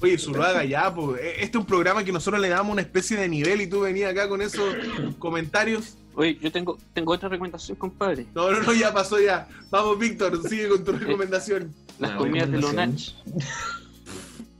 [0.00, 1.20] Oye, Zuluaga, ya, pues.
[1.22, 4.10] Este es un programa que nosotros le damos una especie de nivel y tú venías
[4.12, 4.74] acá con esos
[5.18, 5.96] comentarios.
[6.14, 8.26] Oye, yo tengo, tengo otra recomendación, compadre.
[8.34, 9.48] No, no, no, ya pasó ya.
[9.70, 11.74] Vamos, Víctor, sigue con tu recomendación.
[11.98, 13.44] Las La comidas de los recomendación- Nach.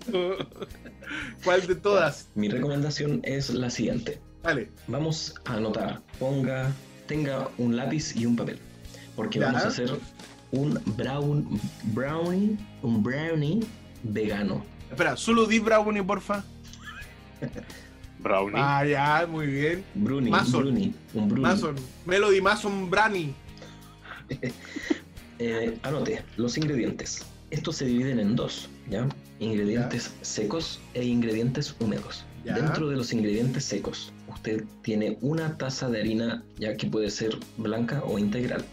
[1.44, 2.28] ¿Cuál de todas?
[2.34, 4.18] Mi recomendación es la siguiente.
[4.44, 4.68] Dale.
[4.88, 6.70] Vamos a anotar, ponga,
[7.06, 8.58] tenga un lápiz y un papel,
[9.16, 9.46] porque Ya.
[9.46, 9.90] vamos a hacer
[10.52, 11.58] un brown,
[11.94, 13.60] brownie, un brownie
[14.02, 14.62] vegano.
[14.90, 16.44] Espera, solo di brownie, porfa.
[18.18, 18.56] Brownie.
[18.60, 19.84] Ah, ya, muy bien.
[19.94, 20.60] Bruni, Mason.
[20.62, 21.42] bruni, un bruni.
[21.42, 21.74] Mason,
[22.06, 23.34] Melody Mason Brani.
[25.40, 27.26] Eh, anote los ingredientes.
[27.50, 29.08] Estos se dividen en dos, ¿ya?
[29.40, 32.24] Ingredientes secos e ingredientes húmedos.
[32.44, 32.54] Ya.
[32.54, 37.38] Dentro de los ingredientes secos, usted tiene una taza de harina, ya que puede ser
[37.56, 38.64] blanca o integral,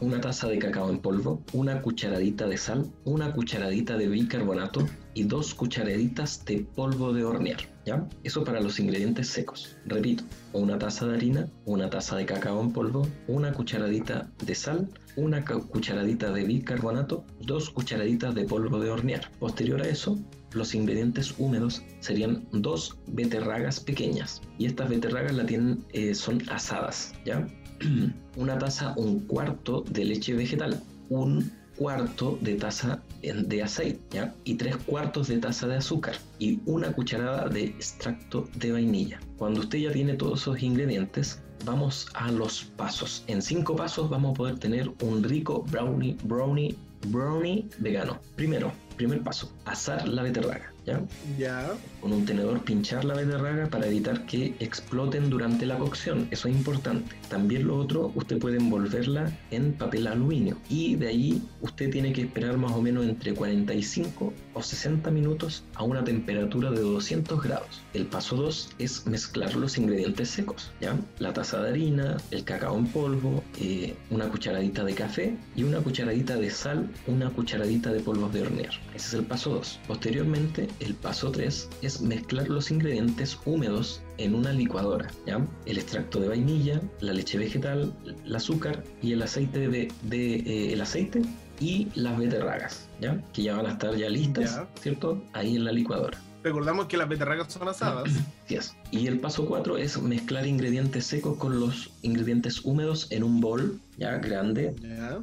[0.00, 5.24] una taza de cacao en polvo, una cucharadita de sal, una cucharadita de bicarbonato y
[5.24, 8.08] dos cucharaditas de polvo de hornear, ¿ya?
[8.24, 9.76] Eso para los ingredientes secos.
[9.86, 14.88] Repito, una taza de harina, una taza de cacao en polvo, una cucharadita de sal,
[15.16, 19.30] una cucharadita de bicarbonato, dos cucharaditas de polvo de hornear.
[19.38, 20.18] Posterior a eso,
[20.52, 27.14] los ingredientes húmedos serían dos beterragas pequeñas y estas beterragas la tienen, eh, son asadas,
[27.24, 27.46] ¿ya?
[28.36, 34.32] Una taza, un cuarto de leche vegetal, un cuarto de taza de aceite.
[34.44, 39.18] Y tres cuartos de taza de azúcar y una cucharada de extracto de vainilla.
[39.38, 43.24] Cuando usted ya tiene todos esos ingredientes, vamos a los pasos.
[43.26, 46.76] En cinco pasos vamos a poder tener un rico brownie, brownie,
[47.08, 48.18] brownie vegano.
[48.36, 51.00] Primero, primer paso, asar la beterraga, ¿ya?
[51.38, 51.72] Ya.
[52.02, 56.28] Con un tenedor pinchar la beterraga para evitar que exploten durante la cocción.
[56.30, 57.16] Eso es importante.
[57.30, 60.58] También lo otro, usted puede envolverla en papel aluminio.
[60.68, 65.64] Y de ahí usted tiene que esperar más o menos entre 45 o 60 minutos
[65.74, 67.82] a una temperatura de 200 grados.
[67.94, 70.70] El paso 2 es mezclar los ingredientes secos.
[70.80, 70.96] ¿ya?
[71.18, 75.80] La taza de harina, el cacao en polvo, eh, una cucharadita de café y una
[75.80, 78.72] cucharadita de sal, una cucharadita de polvos de hornear.
[78.94, 79.80] Ese es el paso 2.
[79.86, 85.10] Posteriormente, el paso 3 es mezclar los ingredientes húmedos en una licuadora.
[85.26, 85.46] ¿ya?
[85.66, 87.92] El extracto de vainilla, la leche vegetal,
[88.24, 91.22] el azúcar y el aceite de, de, eh, el aceite
[91.60, 93.20] y las beterragas, ¿ya?
[93.32, 94.68] Que ya van a estar ya listas, Ya.
[94.80, 95.22] ¿cierto?
[95.32, 96.18] Ahí en la licuadora.
[96.42, 98.10] Recordamos que las beterragas son asadas.
[98.44, 98.74] Así es.
[98.90, 103.78] Y el paso 4 es mezclar ingredientes secos con los ingredientes húmedos en un bol
[104.00, 104.74] ya grande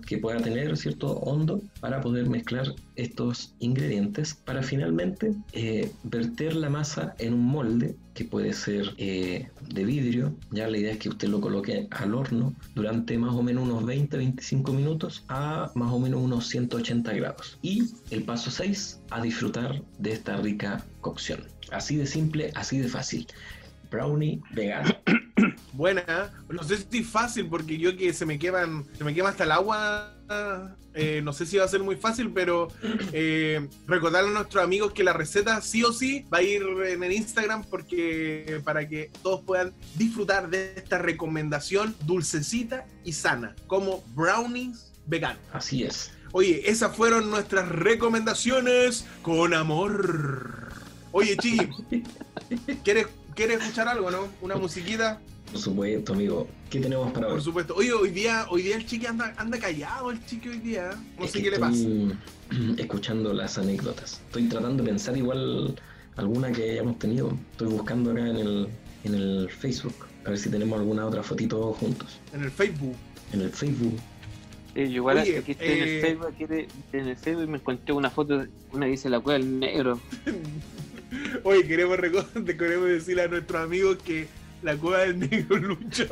[0.06, 6.70] que pueda tener cierto hondo para poder mezclar estos ingredientes para finalmente eh, verter la
[6.70, 10.36] masa en un molde que puede ser eh, de vidrio.
[10.52, 13.84] Ya la idea es que usted lo coloque al horno durante más o menos unos
[13.84, 17.58] 20-25 minutos a más o menos unos 180 grados.
[17.62, 21.42] Y el paso 6, a disfrutar de esta rica cocción.
[21.72, 23.28] Así de simple, así de fácil.
[23.90, 24.90] Brownie vegano.
[25.74, 26.32] Buena.
[26.50, 29.44] No sé si es fácil porque yo que se me queman, se me quema hasta
[29.44, 30.14] el agua.
[30.94, 32.68] eh, no sé si va a ser muy fácil, pero
[33.14, 37.04] eh, recordarle a nuestros amigos que la receta sí o sí va a ir en
[37.04, 44.04] el Instagram porque para que todos puedan disfrutar de esta recomendación dulcecita y sana, como
[44.16, 45.42] brownies veganos.
[45.54, 46.12] Así es.
[46.34, 50.74] Oye, esas fueron nuestras recomendaciones con amor.
[51.12, 52.04] Oye, Chiqui,
[52.84, 54.28] ¿quieres, ¿quieres escuchar algo, no?
[54.42, 55.22] Una musiquita,
[55.52, 56.48] Por supuesto, amigo.
[56.70, 57.42] ¿Qué tenemos para por hoy?
[57.42, 57.74] supuesto.
[57.76, 60.90] Oye, hoy día, hoy día el Chiqui anda, anda callado, el Chiqui hoy día.
[61.18, 61.78] No Es sé qué le pasa.
[61.78, 62.16] estoy
[62.78, 64.20] escuchando las anécdotas.
[64.28, 65.80] Estoy tratando de pensar igual
[66.18, 67.32] alguna que hayamos tenido.
[67.54, 68.68] Estoy buscando acá en el,
[69.06, 69.96] en el Facebook.
[70.26, 72.20] A ver si tenemos alguna otra fotito juntos.
[72.34, 72.96] En el Facebook.
[73.32, 73.98] En el Facebook.
[74.76, 76.44] Eh, yo igual Oye, aquí estoy en eh, el Facebook, aquí
[76.94, 80.00] en el Facebook y me encontré una foto, una dice la cueva del negro.
[81.48, 81.98] Oye, queremos,
[82.46, 84.28] queremos decirle a nuestros amigos que
[84.62, 86.06] la Cueva del Negro Lucho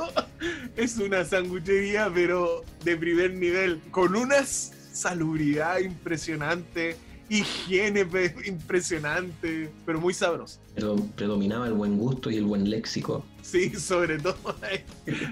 [0.78, 6.96] es una sanguchería, pero de primer nivel, con una salubridad impresionante,
[7.28, 8.08] higiene
[8.46, 10.62] impresionante, pero muy sabrosa.
[10.74, 13.26] Pero predominaba el buen gusto y el buen léxico.
[13.42, 14.38] Sí, sobre todo.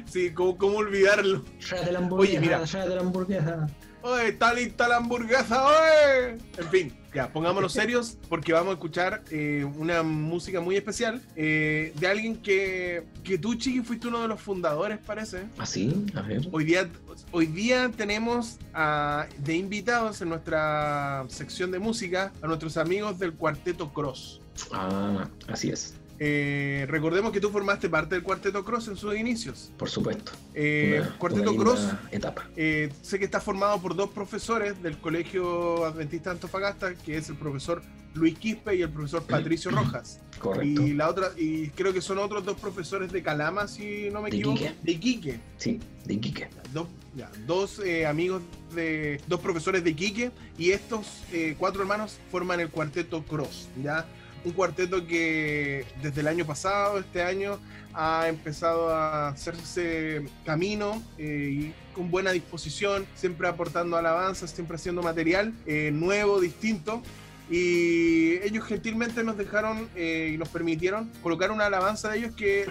[0.06, 1.46] Sí, ¿cómo, cómo olvidarlo?
[1.66, 2.64] Tráete la hamburguesa, mira.
[2.66, 3.70] tráete la hamburguesa.
[4.02, 5.66] ¡Oye, está lista la hamburguesa!
[5.66, 6.38] ¡Oye!
[6.58, 11.94] En fin, ya, pongámonos serios porque vamos a escuchar eh, una música muy especial eh,
[11.96, 15.44] de alguien que, que tú, Chiqui, fuiste uno de los fundadores, parece.
[15.58, 16.06] ¿Así?
[16.16, 16.48] ¿Ah, A ver.
[16.52, 16.90] Hoy día,
[17.32, 23.34] hoy día tenemos a- de invitados en nuestra sección de música a nuestros amigos del
[23.34, 24.42] Cuarteto Cross.
[24.72, 25.96] Ah, así es.
[26.20, 29.72] Eh, recordemos que tú formaste parte del Cuarteto Cross en sus inicios.
[29.78, 30.32] Por supuesto.
[30.54, 32.48] Eh, Una- Cuarteto una Cross etapa.
[32.56, 37.36] Eh, sé que está formado por dos profesores del Colegio Adventista Antofagasta, que es el
[37.36, 37.82] profesor
[38.14, 40.20] Luis Quispe y el profesor Patricio Rojas.
[40.40, 40.84] Correcto.
[40.84, 44.30] Y la otra, y creo que son otros dos profesores de Calama, si no me
[44.30, 44.58] De equivoco.
[44.60, 44.76] Iquique.
[44.84, 45.40] De Iquique.
[45.58, 46.48] Sí, de Iquique.
[46.74, 48.44] Dos, ya, dos amigos
[48.76, 49.20] de.
[49.28, 50.32] dos profesores de Iquique.
[50.60, 51.24] Y estos
[51.58, 53.68] cuatro hermanos forman el cuarteto Cross.
[53.82, 54.06] ¿ya?
[54.46, 57.60] Un cuarteto que desde el año pasado, este año,
[57.94, 65.02] ha empezado a hacerse camino eh, y con buena disposición, siempre aportando alabanzas, siempre haciendo
[65.02, 67.02] material eh, nuevo, distinto.
[67.50, 72.66] Y ellos gentilmente nos dejaron eh, y nos permitieron colocar una alabanza de ellos que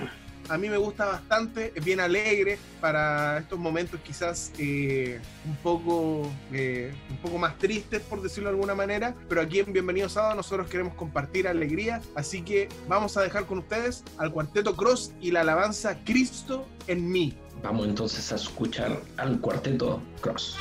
[0.49, 6.31] a mí me gusta bastante, es bien alegre para estos momentos quizás eh, un, poco,
[6.53, 10.35] eh, un poco más tristes, por decirlo de alguna manera, pero aquí en Bienvenidos Sábado
[10.35, 15.31] nosotros queremos compartir alegría, así que vamos a dejar con ustedes al Cuarteto Cross y
[15.31, 17.37] la alabanza Cristo en mí.
[17.63, 20.57] Vamos entonces a escuchar al cuarteto Cross.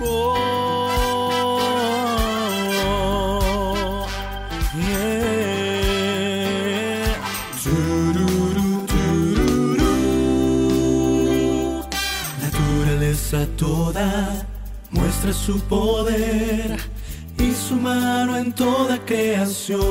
[0.00, 1.17] Oh,
[13.58, 14.46] toda
[14.90, 16.78] muestra su poder
[17.38, 19.82] y su mano en toda creación.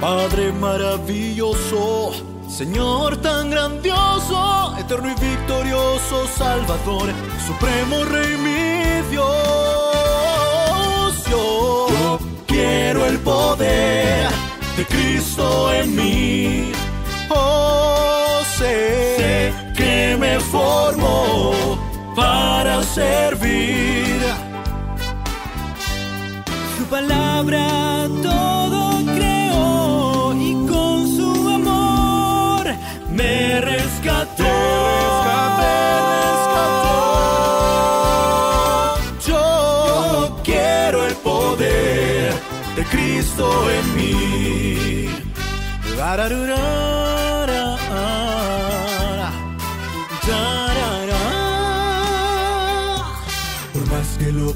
[0.00, 2.12] Padre maravilloso,
[2.48, 7.10] Señor tan grandioso, eterno y victorioso, Salvador,
[7.46, 9.32] supremo Rey mi Dios.
[11.30, 14.28] Yo quiero el poder
[14.76, 16.72] de Cristo en mí.
[17.30, 18.21] Oh,
[18.58, 21.52] sé que me formó
[22.14, 24.20] para servir.
[26.76, 28.82] Su palabra todo
[29.16, 32.64] creó y con su amor
[33.10, 34.52] me rescató.
[39.26, 42.34] Yo quiero el poder
[42.76, 45.08] de Cristo en mí.
[45.96, 46.91] Rararurara,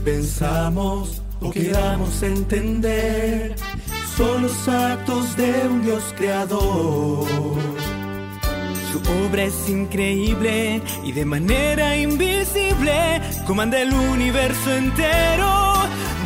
[0.07, 3.57] pensamos o queramos entender,
[4.17, 7.27] son los actos de un Dios creador.
[8.93, 15.75] Su obra es increíble y de manera invisible comanda el universo entero,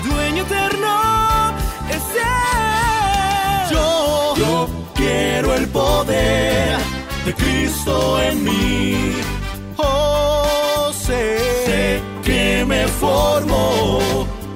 [0.05, 1.55] dueño eterno
[1.89, 3.73] es Él.
[3.73, 6.77] Yo, yo quiero el poder
[7.25, 9.13] de Cristo en mí.
[9.79, 11.60] Oh, sé,
[12.65, 13.99] me formó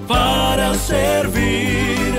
[0.07, 2.14] para servir,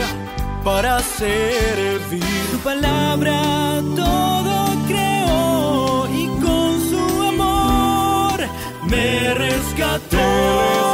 [0.63, 2.23] para servir.
[2.51, 8.39] Su palabra todo creó y con su amor
[8.89, 10.84] me rescató.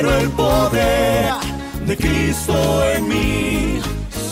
[0.00, 1.32] Quiero el poder
[1.86, 3.80] de Cristo en mí.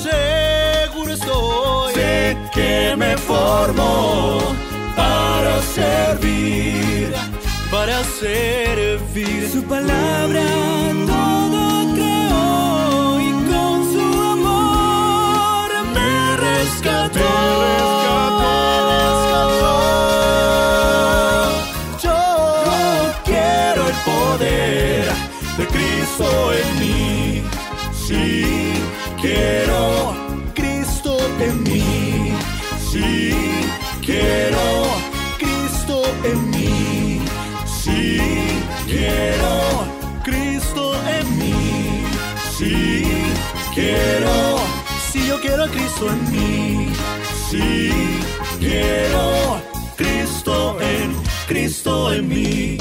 [0.03, 1.95] Seguro estoy.
[1.95, 4.39] Sé que me formó
[4.95, 7.13] para servir.
[7.71, 9.51] Para servir.
[9.53, 10.45] Su palabra
[11.07, 18.06] todo creó y con su amor me rescató.
[26.17, 27.43] Cristo en mí.
[27.93, 28.73] Sí,
[29.21, 30.15] quiero
[30.55, 32.33] Cristo en mí.
[32.91, 33.35] Sí,
[34.01, 34.61] quiero
[35.37, 37.21] Cristo en mí.
[37.67, 38.19] Sí,
[38.87, 39.85] quiero
[40.25, 42.05] Cristo en mí.
[42.57, 43.05] Sí,
[43.75, 44.57] quiero.
[45.13, 46.93] Si yo quiero a Cristo en mí.
[47.51, 47.91] Sí,
[48.59, 49.61] quiero
[49.97, 51.15] Cristo en
[51.47, 52.79] Cristo en mí.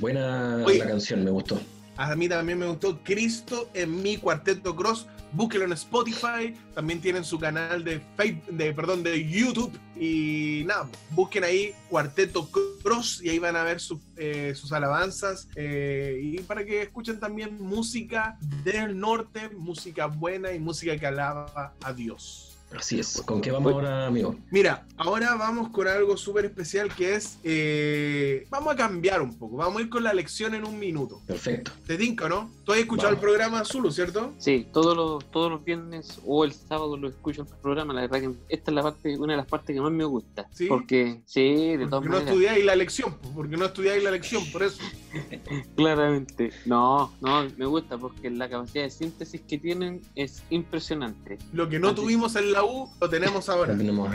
[0.00, 1.60] Buena la canción, me gustó.
[2.00, 5.06] A mí también me gustó Cristo en mi cuarteto cross.
[5.32, 6.54] Búsquelo en Spotify.
[6.74, 9.78] También tienen su canal de Facebook, de, perdón, de YouTube.
[9.96, 12.48] Y nada, busquen ahí Cuarteto
[12.82, 13.82] Cross y ahí van a ver
[14.16, 15.46] eh, sus alabanzas.
[15.56, 21.74] eh, y para que escuchen también música del norte, música buena y música que alaba
[21.82, 22.49] a Dios.
[22.76, 23.20] Así es.
[23.26, 24.36] ¿Con qué vamos ahora, amigo?
[24.50, 27.38] Mira, ahora vamos con algo súper especial que es.
[27.42, 29.56] eh, vamos a cambiar un poco.
[29.56, 31.20] Vamos a ir con la lección en un minuto.
[31.26, 31.72] Perfecto.
[31.86, 32.48] ¿Te tinca, no?
[32.64, 33.18] Tú has escuchado Vamos.
[33.24, 34.32] el programa Zulu, ¿cierto?
[34.38, 37.92] Sí, todos los, todos los viernes o el sábado lo escucho en el programa.
[37.92, 40.48] La verdad que esta es la parte, una de las partes que más me gusta.
[40.52, 40.66] ¿Sí?
[40.66, 42.28] Porque, sí, de todas Porque no maneras.
[42.28, 44.78] estudiáis la lección, po, porque no estudiáis la lección, por eso.
[45.76, 46.50] Claramente.
[46.66, 51.38] No, no, me gusta porque la capacidad de síntesis que tienen es impresionante.
[51.52, 51.96] Lo que no Así.
[51.96, 53.72] tuvimos en la U, lo tenemos ahora.
[53.72, 54.08] La tenemos.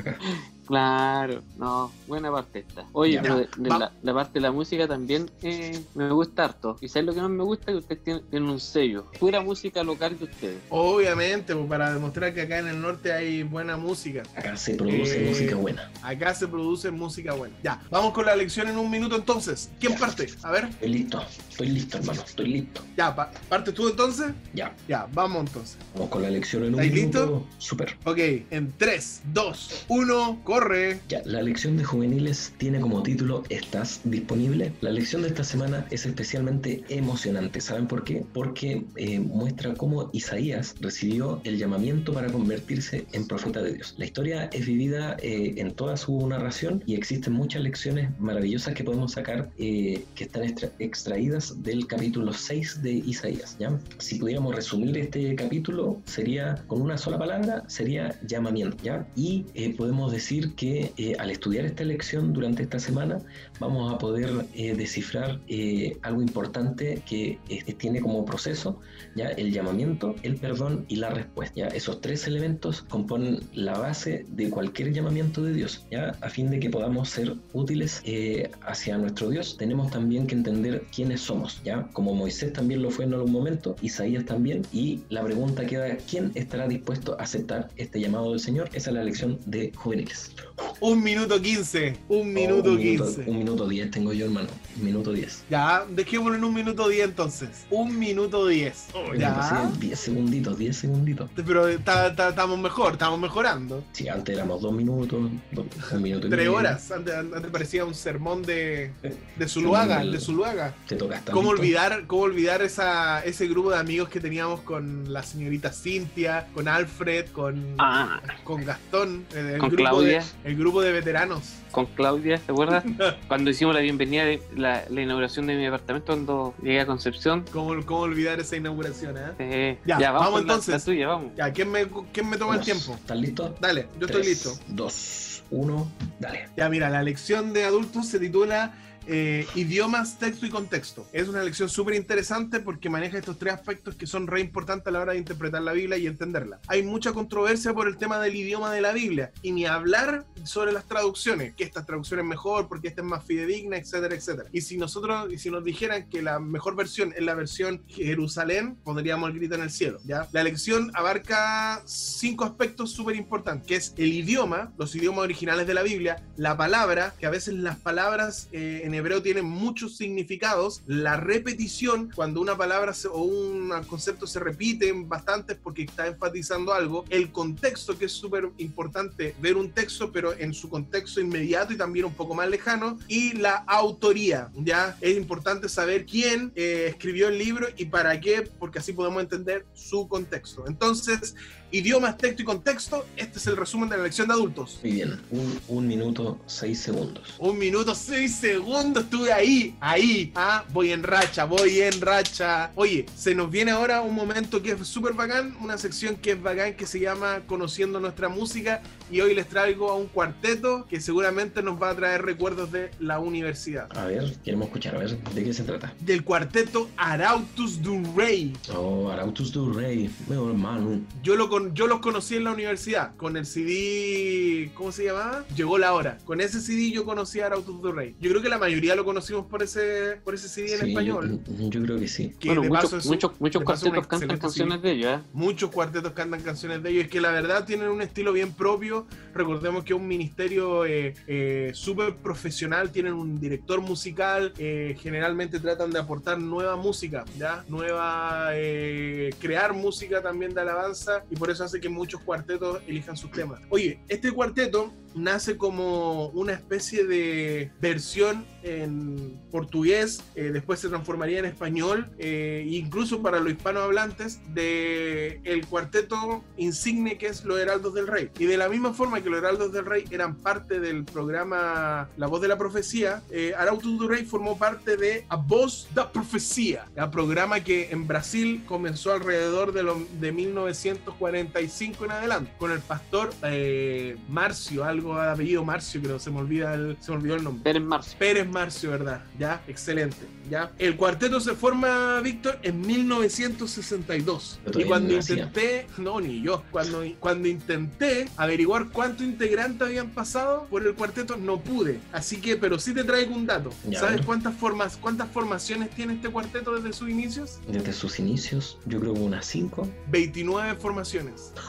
[0.68, 2.86] Claro, no, buena parte esta.
[2.94, 3.22] Oye, Ya.
[3.22, 6.78] pero de, de la, la parte de la música también eh, me gusta harto.
[6.82, 9.06] Y sabes lo que más me gusta que ustedes tienen, tienen un sello.
[9.20, 10.58] Pura música local de ustedes.
[10.70, 14.24] Obviamente, pues, para demostrar que acá en el norte hay buena música.
[14.36, 15.92] Acá se produce Eh, música buena.
[16.02, 17.56] Acá se produce música buena.
[17.64, 19.70] Ya, vamos con la lección en un minuto entonces.
[19.80, 20.00] ¿Quién Ya.
[20.00, 20.28] parte?
[20.44, 21.24] A ver, Estoy listo.
[21.50, 22.22] Estoy listo, hermano.
[22.26, 22.82] Estoy listo.
[22.98, 24.34] ya, pa- ¿partes tú entonces?
[24.54, 24.76] Ya.
[24.88, 25.78] Ya, vamos entonces.
[25.94, 27.46] Vamos con la lección en un ¿Estáis minuto.
[27.60, 27.98] Súper.
[28.04, 28.18] Ok,
[28.50, 31.00] en 3, 2, 1, corre.
[31.10, 34.72] Ya, la lección de juveniles tiene como título ¿Estás disponible?
[34.80, 37.60] La lección de esta semana es especialmente emocionante.
[37.60, 38.24] ¿Saben por qué?
[38.34, 43.96] Porque eh, muestra cómo Isaías recibió el llamamiento para convertirse en profeta de Dios.
[43.98, 48.84] La historia es vivida eh, en toda su narración y existen muchas lecciones maravillosas que
[48.86, 53.58] podemos sacar eh, que están extra- extraídas del capítulo 6 de Isaías.
[53.60, 53.78] ¿ya?
[53.98, 58.78] Si pudiéramos resumir este capítulo, sería con una sola palabra, sería llamamiento.
[58.84, 59.06] ¿ya?
[59.18, 63.20] Y eh, podemos decir que eh, al estudiar esta lección durante esta semana,
[63.60, 68.80] vamos a poder eh, descifrar eh, algo importante que eh, tiene como proceso
[69.16, 71.56] ya el llamamiento, el perdón y la respuesta.
[71.56, 71.68] ¿ya?
[71.68, 75.86] Esos tres elementos componen la base de cualquier llamamiento de Dios.
[75.90, 76.16] ¿ya?
[76.22, 80.84] A fin de que podamos ser útiles eh, hacia nuestro Dios, tenemos también que entender
[80.94, 81.62] quiénes somos.
[81.64, 81.88] ¿ya?
[81.94, 84.64] Como Moisés también lo fue en algún momento, Isaías también.
[84.74, 88.70] Y la pregunta queda, ¿quién estará dispuesto a aceptar este llamado del Señor?
[88.74, 90.35] Esa es la lección de juveniles.
[90.82, 91.98] Un minuto 15.
[92.10, 93.30] Un minuto Oh, un minuto, 15.
[93.30, 94.48] un minuto 10 tengo yo, hermano.
[94.78, 95.46] Un minuto 10.
[95.50, 97.66] Ya, dejémoslo en un minuto 10 entonces.
[97.70, 98.88] Un minuto 10.
[99.18, 99.72] Ya.
[99.80, 101.30] 10 segunditos, 10 segunditos.
[101.36, 103.84] Pero estamos mejor, estamos mejorando.
[103.94, 106.56] Si antes éramos dos minutos, dos- un minuto y Tres medio.
[106.58, 106.92] horas.
[106.92, 108.92] Antes, antes parecía un sermón de,
[109.38, 110.74] de Zuluaga, del- de Zuluaga.
[110.88, 111.62] Te toca estar ¿Cómo listo.
[111.62, 116.68] olvidar, cómo olvidar esa, ese grupo de amigos que teníamos con la señorita Cintia, con
[116.68, 120.20] Alfred, con, Ah, con Gastón, eh, el, Con grupo Claudia.
[120.20, 121.54] De, el grupo de veteranos?
[121.72, 122.86] con Claudia, ¿te acuerdas?
[123.28, 127.44] Cuando hicimos la bienvenida de la, la inauguración de mi apartamento cuando llegué a Concepción.
[127.52, 129.18] ¿Cómo, cómo olvidar esa inauguración?
[129.18, 129.22] eh?
[129.40, 130.74] Eh, Ya, ya, vamos vamos, con la- entonces.
[130.74, 131.32] La, tuya, vamos.
[131.36, 132.94] Ya, ¿quién me, quién me toma el tiempo?
[132.96, 133.56] ¿Estás listo?
[133.60, 134.58] Dale, yo estoy listo.
[134.70, 136.48] 2, 1, dale.
[136.56, 138.74] Ya, mira, la lección de adultos se titula
[139.08, 141.08] eh, Idiomas, texto y contexto.
[141.14, 144.92] Es una lección súper interesante porque maneja estos tres aspectos que son re importantes a
[144.92, 146.60] la hora de interpretar la Biblia y entenderla.
[146.68, 150.72] Hay mucha controversia por el tema del idioma de la Biblia y ni hablar sobre
[150.72, 154.50] las traducciones, que esta traducción es mejor porque esta es más fidedigna, etcétera, etcétera.
[154.52, 158.76] Y si nosotros, y si nos dijeran que la mejor versión es la versión Jerusalén,
[158.84, 160.28] pondríamos el grito en el cielo, ¿ya?
[160.32, 165.74] La lección abarca cinco aspectos súper importantes, que es el idioma, los idiomas originales de
[165.74, 170.84] la Biblia, la palabra, que a veces las palabras eh, en hebreo tienen muchos significados,
[170.88, 177.06] la repetición, cuando una palabra o un concepto se repiten bastantes porque está enfatizando algo,
[177.10, 181.78] el contexto, que es súper importante ver un texto, pero en su contexto inmediato y
[181.78, 184.98] también un poco más lejano, y la autoría, ¿ya?
[185.02, 189.66] Es importante saber quién eh, escribió el libro y para qué, porque así podemos entender
[189.74, 190.66] su contexto.
[190.68, 191.36] Entonces,
[191.72, 194.80] idiomas, texto y contexto, este es el resumen de la lección de adultos.
[194.84, 197.36] Muy bien, un, un minuto, 6 segundos.
[197.40, 200.32] Un minuto, seis segundos, estuve ahí, ahí.
[200.36, 202.72] Ah, voy en racha, voy en racha.
[202.76, 206.42] Oye, se nos viene ahora un momento que es súper bacán, una sección que es
[206.42, 208.82] bacán que se llama Conociendo nuestra música.
[209.12, 212.90] Y hoy les traigo a un cuarteto que seguramente nos va a traer recuerdos de
[213.00, 213.88] la universidad.
[213.98, 215.94] A ver, queremos escuchar, a ver, ¿de qué se trata?
[216.00, 218.54] Del cuarteto Arautus du Rey.
[218.76, 221.02] Oh, Arautus du Rey, meu hermano.
[221.22, 224.72] Yo, lo con, yo los conocí en la universidad con el CD.
[224.74, 225.46] ¿Cómo se llamaba?
[225.56, 226.18] Llegó la hora.
[226.26, 228.14] Con ese CD yo conocí a Arautus du Rey.
[228.20, 231.40] Yo creo que la mayoría lo conocimos por ese, por ese CD en Sí, español.
[231.48, 232.36] Yo, yo creo que sí.
[232.38, 234.88] Que bueno, muchos, paso muchos, cuartetos cantan canciones CD.
[234.90, 235.24] de ellos, ¿eh?
[235.32, 239.08] Muchos cuartetos cantan canciones de ellos, es que la verdad tienen un estilo bien propio.
[239.34, 245.62] Recordemos que es un ministerio eh, eh, súper profesional, tienen un director musical, eh, generalmente
[245.62, 247.64] tratan de aportar nueva música, ¿ya?
[247.70, 253.18] Nueva, eh, crear música también de alabanza y por eso hace que muchos cuartetos elijan
[253.18, 253.62] sus temas.
[253.70, 261.40] Oye, este cuarteto nace como una especie de versión en portugués, eh, después se transformaría
[261.40, 267.94] en español, eh, incluso para los hispanohablantes, de el cuarteto insigne que es Los Heraldos
[267.94, 268.30] del Rey.
[268.40, 272.28] Y de la misma forma que Los Heraldos del Rey eran parte del programa La
[272.28, 276.86] Voz de la Profecía, eh, Arautos do Rey formó parte de A Voz da Profecía,
[276.96, 282.80] el programa que en Brasil comenzó alrededor de, lo- de 1945 en adelante, con el
[282.80, 287.18] pastor eh, Marcio, algo de apellido Marcio, que no se me olvida el, se me
[287.18, 287.64] olvidó el nombre.
[287.64, 288.18] Pérez Marcio.
[288.18, 289.24] Pérez Marcio, ¿verdad?
[289.38, 290.18] Ya, excelente.
[290.50, 290.72] Ya.
[290.80, 294.60] El cuarteto se forma, Víctor, en 1962.
[294.72, 300.68] Yo Y cuando intenté, no, ni yo, cuando, cuando intenté averiguar cuántos integrantes habían pasado
[300.70, 302.00] por el cuarteto, no pude.
[302.12, 303.72] Así que, pero sí te traigo un dato.
[303.88, 304.26] Ya, ¿Sabes bueno.
[304.26, 307.60] cuántas formas, cuántas formaciones tiene este cuarteto desde sus inicios?
[307.68, 309.88] Desde sus inicios, yo creo que unas 5.
[310.08, 311.54] 29 formaciones.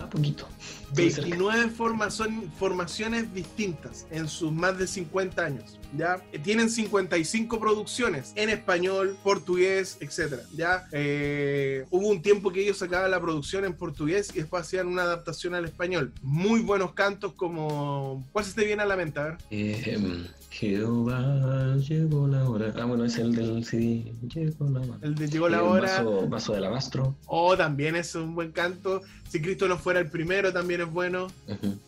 [0.00, 0.46] Ah, poquito.
[0.88, 1.28] Estoy cerca.
[1.30, 5.78] 29 formación- formaciones distintas en sus más de 50 años.
[5.96, 6.22] ¿ya?
[6.32, 10.40] Eh, Tienen 55 producciones en español, portugués, etc.
[10.54, 10.86] ¿ya?
[10.92, 15.02] Eh, hubo un tiempo que ellos sacaban la producción en portugués y después hacían una
[15.02, 16.12] adaptación al español.
[16.22, 18.26] Muy buenos cantos como...
[18.32, 19.20] ¿Cuál se te viene a la mente?
[19.20, 19.38] A ver.
[19.50, 20.26] Eh, em,
[20.58, 22.74] Jehová llegó la hora.
[22.76, 24.12] Ah, bueno, es el del CD.
[24.34, 24.98] Llegó la hora.
[25.02, 26.02] El de Llegó la hora.
[26.02, 27.14] Vaso, vaso de alabastro.
[27.26, 29.02] Oh, también es un buen canto.
[29.28, 31.28] Si Cristo no fuera el primero, también es bueno.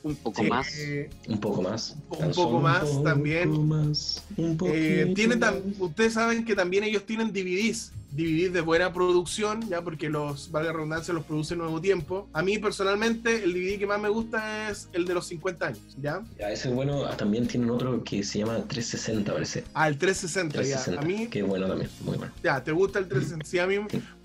[0.05, 0.68] Un poco Sí, más.
[0.79, 1.97] eh, Un poco más.
[2.11, 3.51] Un poco más un también.
[3.51, 5.81] poco más, un Eh, poquito tiene tam- más.
[5.81, 10.69] ustedes saben que también ellos tienen DVDs, DVDs de buena producción, ya porque los, valga
[10.71, 12.29] la redundancia, los produce Nuevo Tiempo.
[12.33, 15.81] A mí personalmente el DVD que más me gusta es el de los 50 años,
[16.01, 16.23] ¿ya?
[16.39, 17.05] Ya, ese es bueno.
[17.17, 19.65] También tienen otro que se llama 360, parece.
[19.75, 21.01] Ah, el 360, 360.
[21.01, 21.01] ya.
[21.01, 22.33] A mí, Que bueno también, muy bueno.
[22.43, 23.47] ya, ¿te gusta el 360?
[23.47, 23.77] Sí, a mí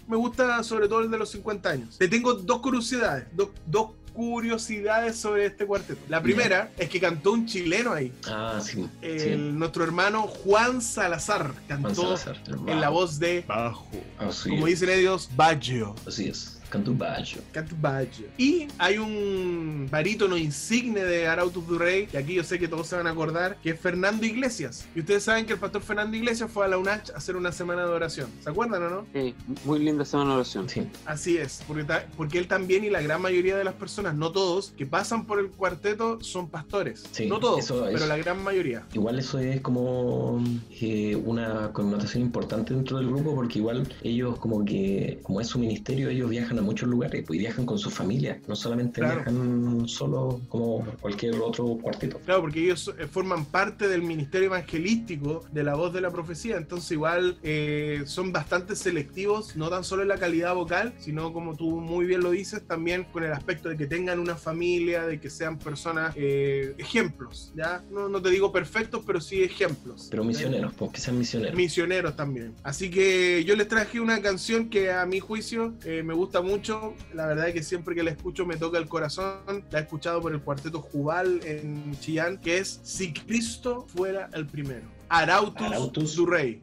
[0.07, 1.97] me gusta sobre todo el de los 50 años.
[1.97, 6.01] Te tengo dos curiosidades, dos, dos curiosidades sobre este cuarteto.
[6.07, 8.11] La primera es que cantó un chileno ahí.
[8.27, 8.87] Ah, sí.
[9.01, 9.35] El- sí.
[9.35, 12.37] Nuestro hermano Juan Salazar Juan cantó Salazar.
[12.67, 13.87] en la voz de, Bajo.
[14.17, 14.79] Así como es.
[14.79, 15.95] dicen ellos, Baggio.
[16.07, 16.54] Así es.
[16.75, 17.41] Cantó Baggio.
[17.51, 18.27] Canto Baggio.
[18.37, 22.87] Y hay un barítono insigne de Arautos du Rey, que aquí yo sé que todos
[22.87, 24.85] se van a acordar, que es Fernando Iglesias.
[24.95, 27.51] Y ustedes saben que el pastor Fernando Iglesias fue a la UNACH a hacer una
[27.51, 28.29] semana de oración.
[28.43, 29.05] ¿Se acuerdan o no?
[29.13, 29.33] Sí,
[29.65, 30.69] muy linda semana de oración.
[30.69, 30.83] Sí.
[31.05, 34.31] Así es, porque, ta- porque él también y la gran mayoría de las personas, no
[34.31, 37.03] todos, que pasan por el cuarteto son pastores.
[37.11, 38.07] Sí, no todos, eso- pero eso.
[38.07, 38.83] la gran mayoría.
[38.93, 40.43] Igual eso es como
[40.81, 45.59] eh, una connotación importante dentro del grupo porque igual ellos como que, como es su
[45.59, 49.15] ministerio, ellos viajan a muchos lugares pues, y viajan con su familia, no solamente Claro.
[49.15, 52.19] viajan solo como cualquier otro cuartito.
[52.25, 56.57] Claro, porque ellos eh, forman parte del ministerio evangelístico de la voz de la profecía,
[56.57, 61.55] entonces igual eh, son bastante selectivos, no tan solo en la calidad vocal, sino como
[61.55, 65.19] tú muy bien lo dices, también con el aspecto de que tengan una familia, de
[65.19, 67.83] que sean personas, eh, ejemplos, ¿ya?
[67.91, 70.07] No, no te digo perfectos, pero sí ejemplos.
[70.09, 71.55] Pero misioneros, pues que sean misioneros.
[71.55, 72.53] Misioneros también.
[72.63, 76.93] Así que yo les traje una canción que a mi juicio eh, me gusta mucho.
[77.13, 79.65] La verdad es que siempre que la escucho me toca el corazón.
[79.71, 84.45] La he escuchado por el cuarteto Jubal en Chillán, que es Si Cristo fuera el
[84.45, 84.85] primero.
[85.09, 86.15] Arautus, Arautus.
[86.15, 86.61] du Rey.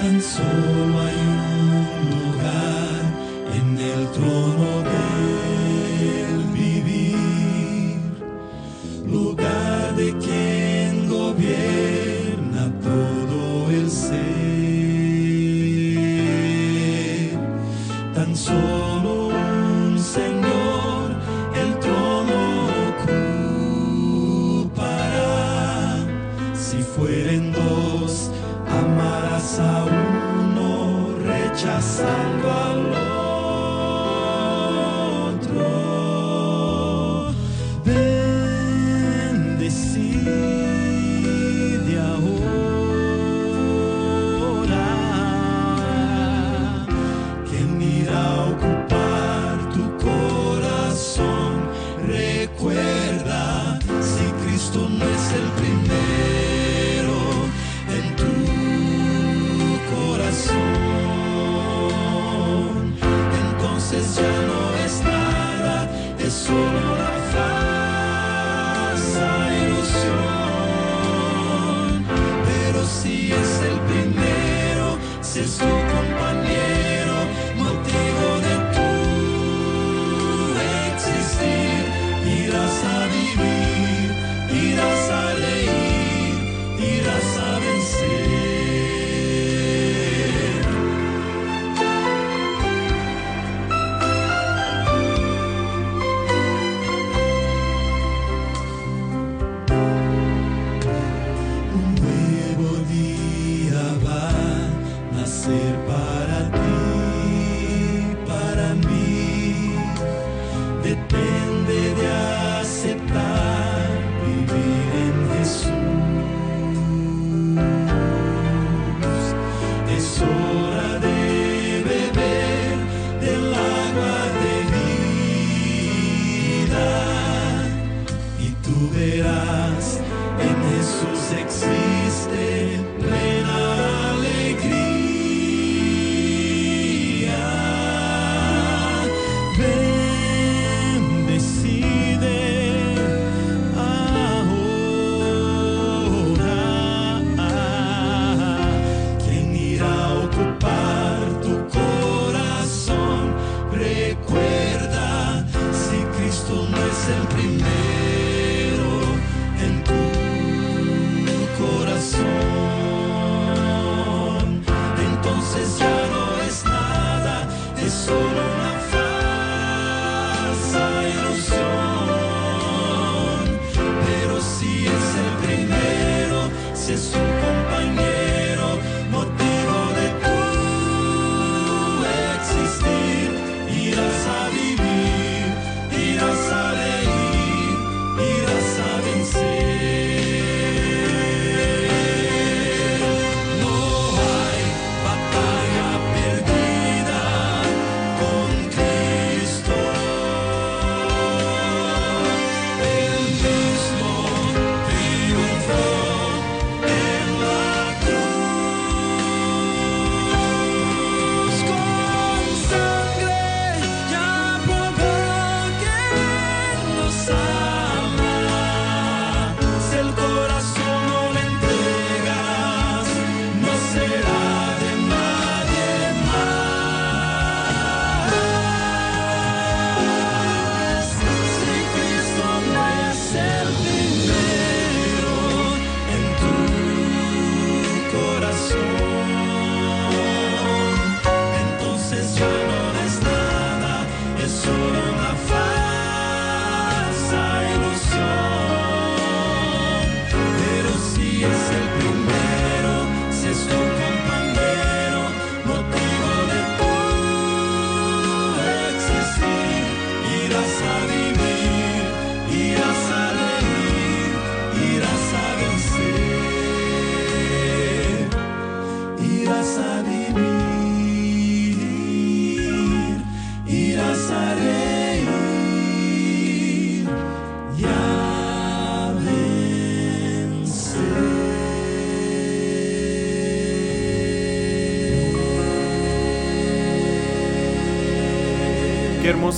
[0.00, 1.07] Tan solo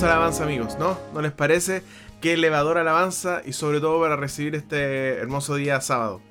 [0.05, 0.97] alabanza, amigos, ¿no?
[1.13, 1.83] ¿No les parece?
[2.21, 6.21] Qué elevadora alabanza y sobre todo para recibir este hermoso día sábado.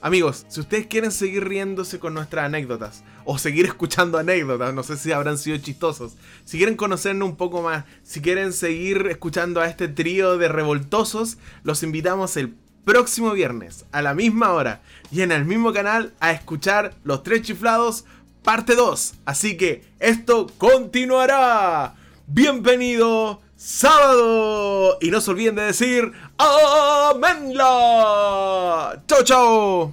[0.00, 4.96] Amigos, si ustedes quieren seguir riéndose con nuestras anécdotas o seguir escuchando anécdotas, no sé
[4.96, 9.68] si habrán sido chistosos, si quieren conocernos un poco más, si quieren seguir escuchando a
[9.68, 12.54] este trío de revoltosos, los invitamos el
[12.84, 17.42] próximo viernes a la misma hora y en el mismo canal a escuchar Los Tres
[17.42, 18.06] Chiflados
[18.42, 19.14] parte 2.
[19.26, 21.96] Así que esto continuará.
[22.34, 24.96] Bienvenido sábado.
[25.02, 27.60] Y no se olviden de decir Amenla.
[29.06, 29.92] Chao, chao.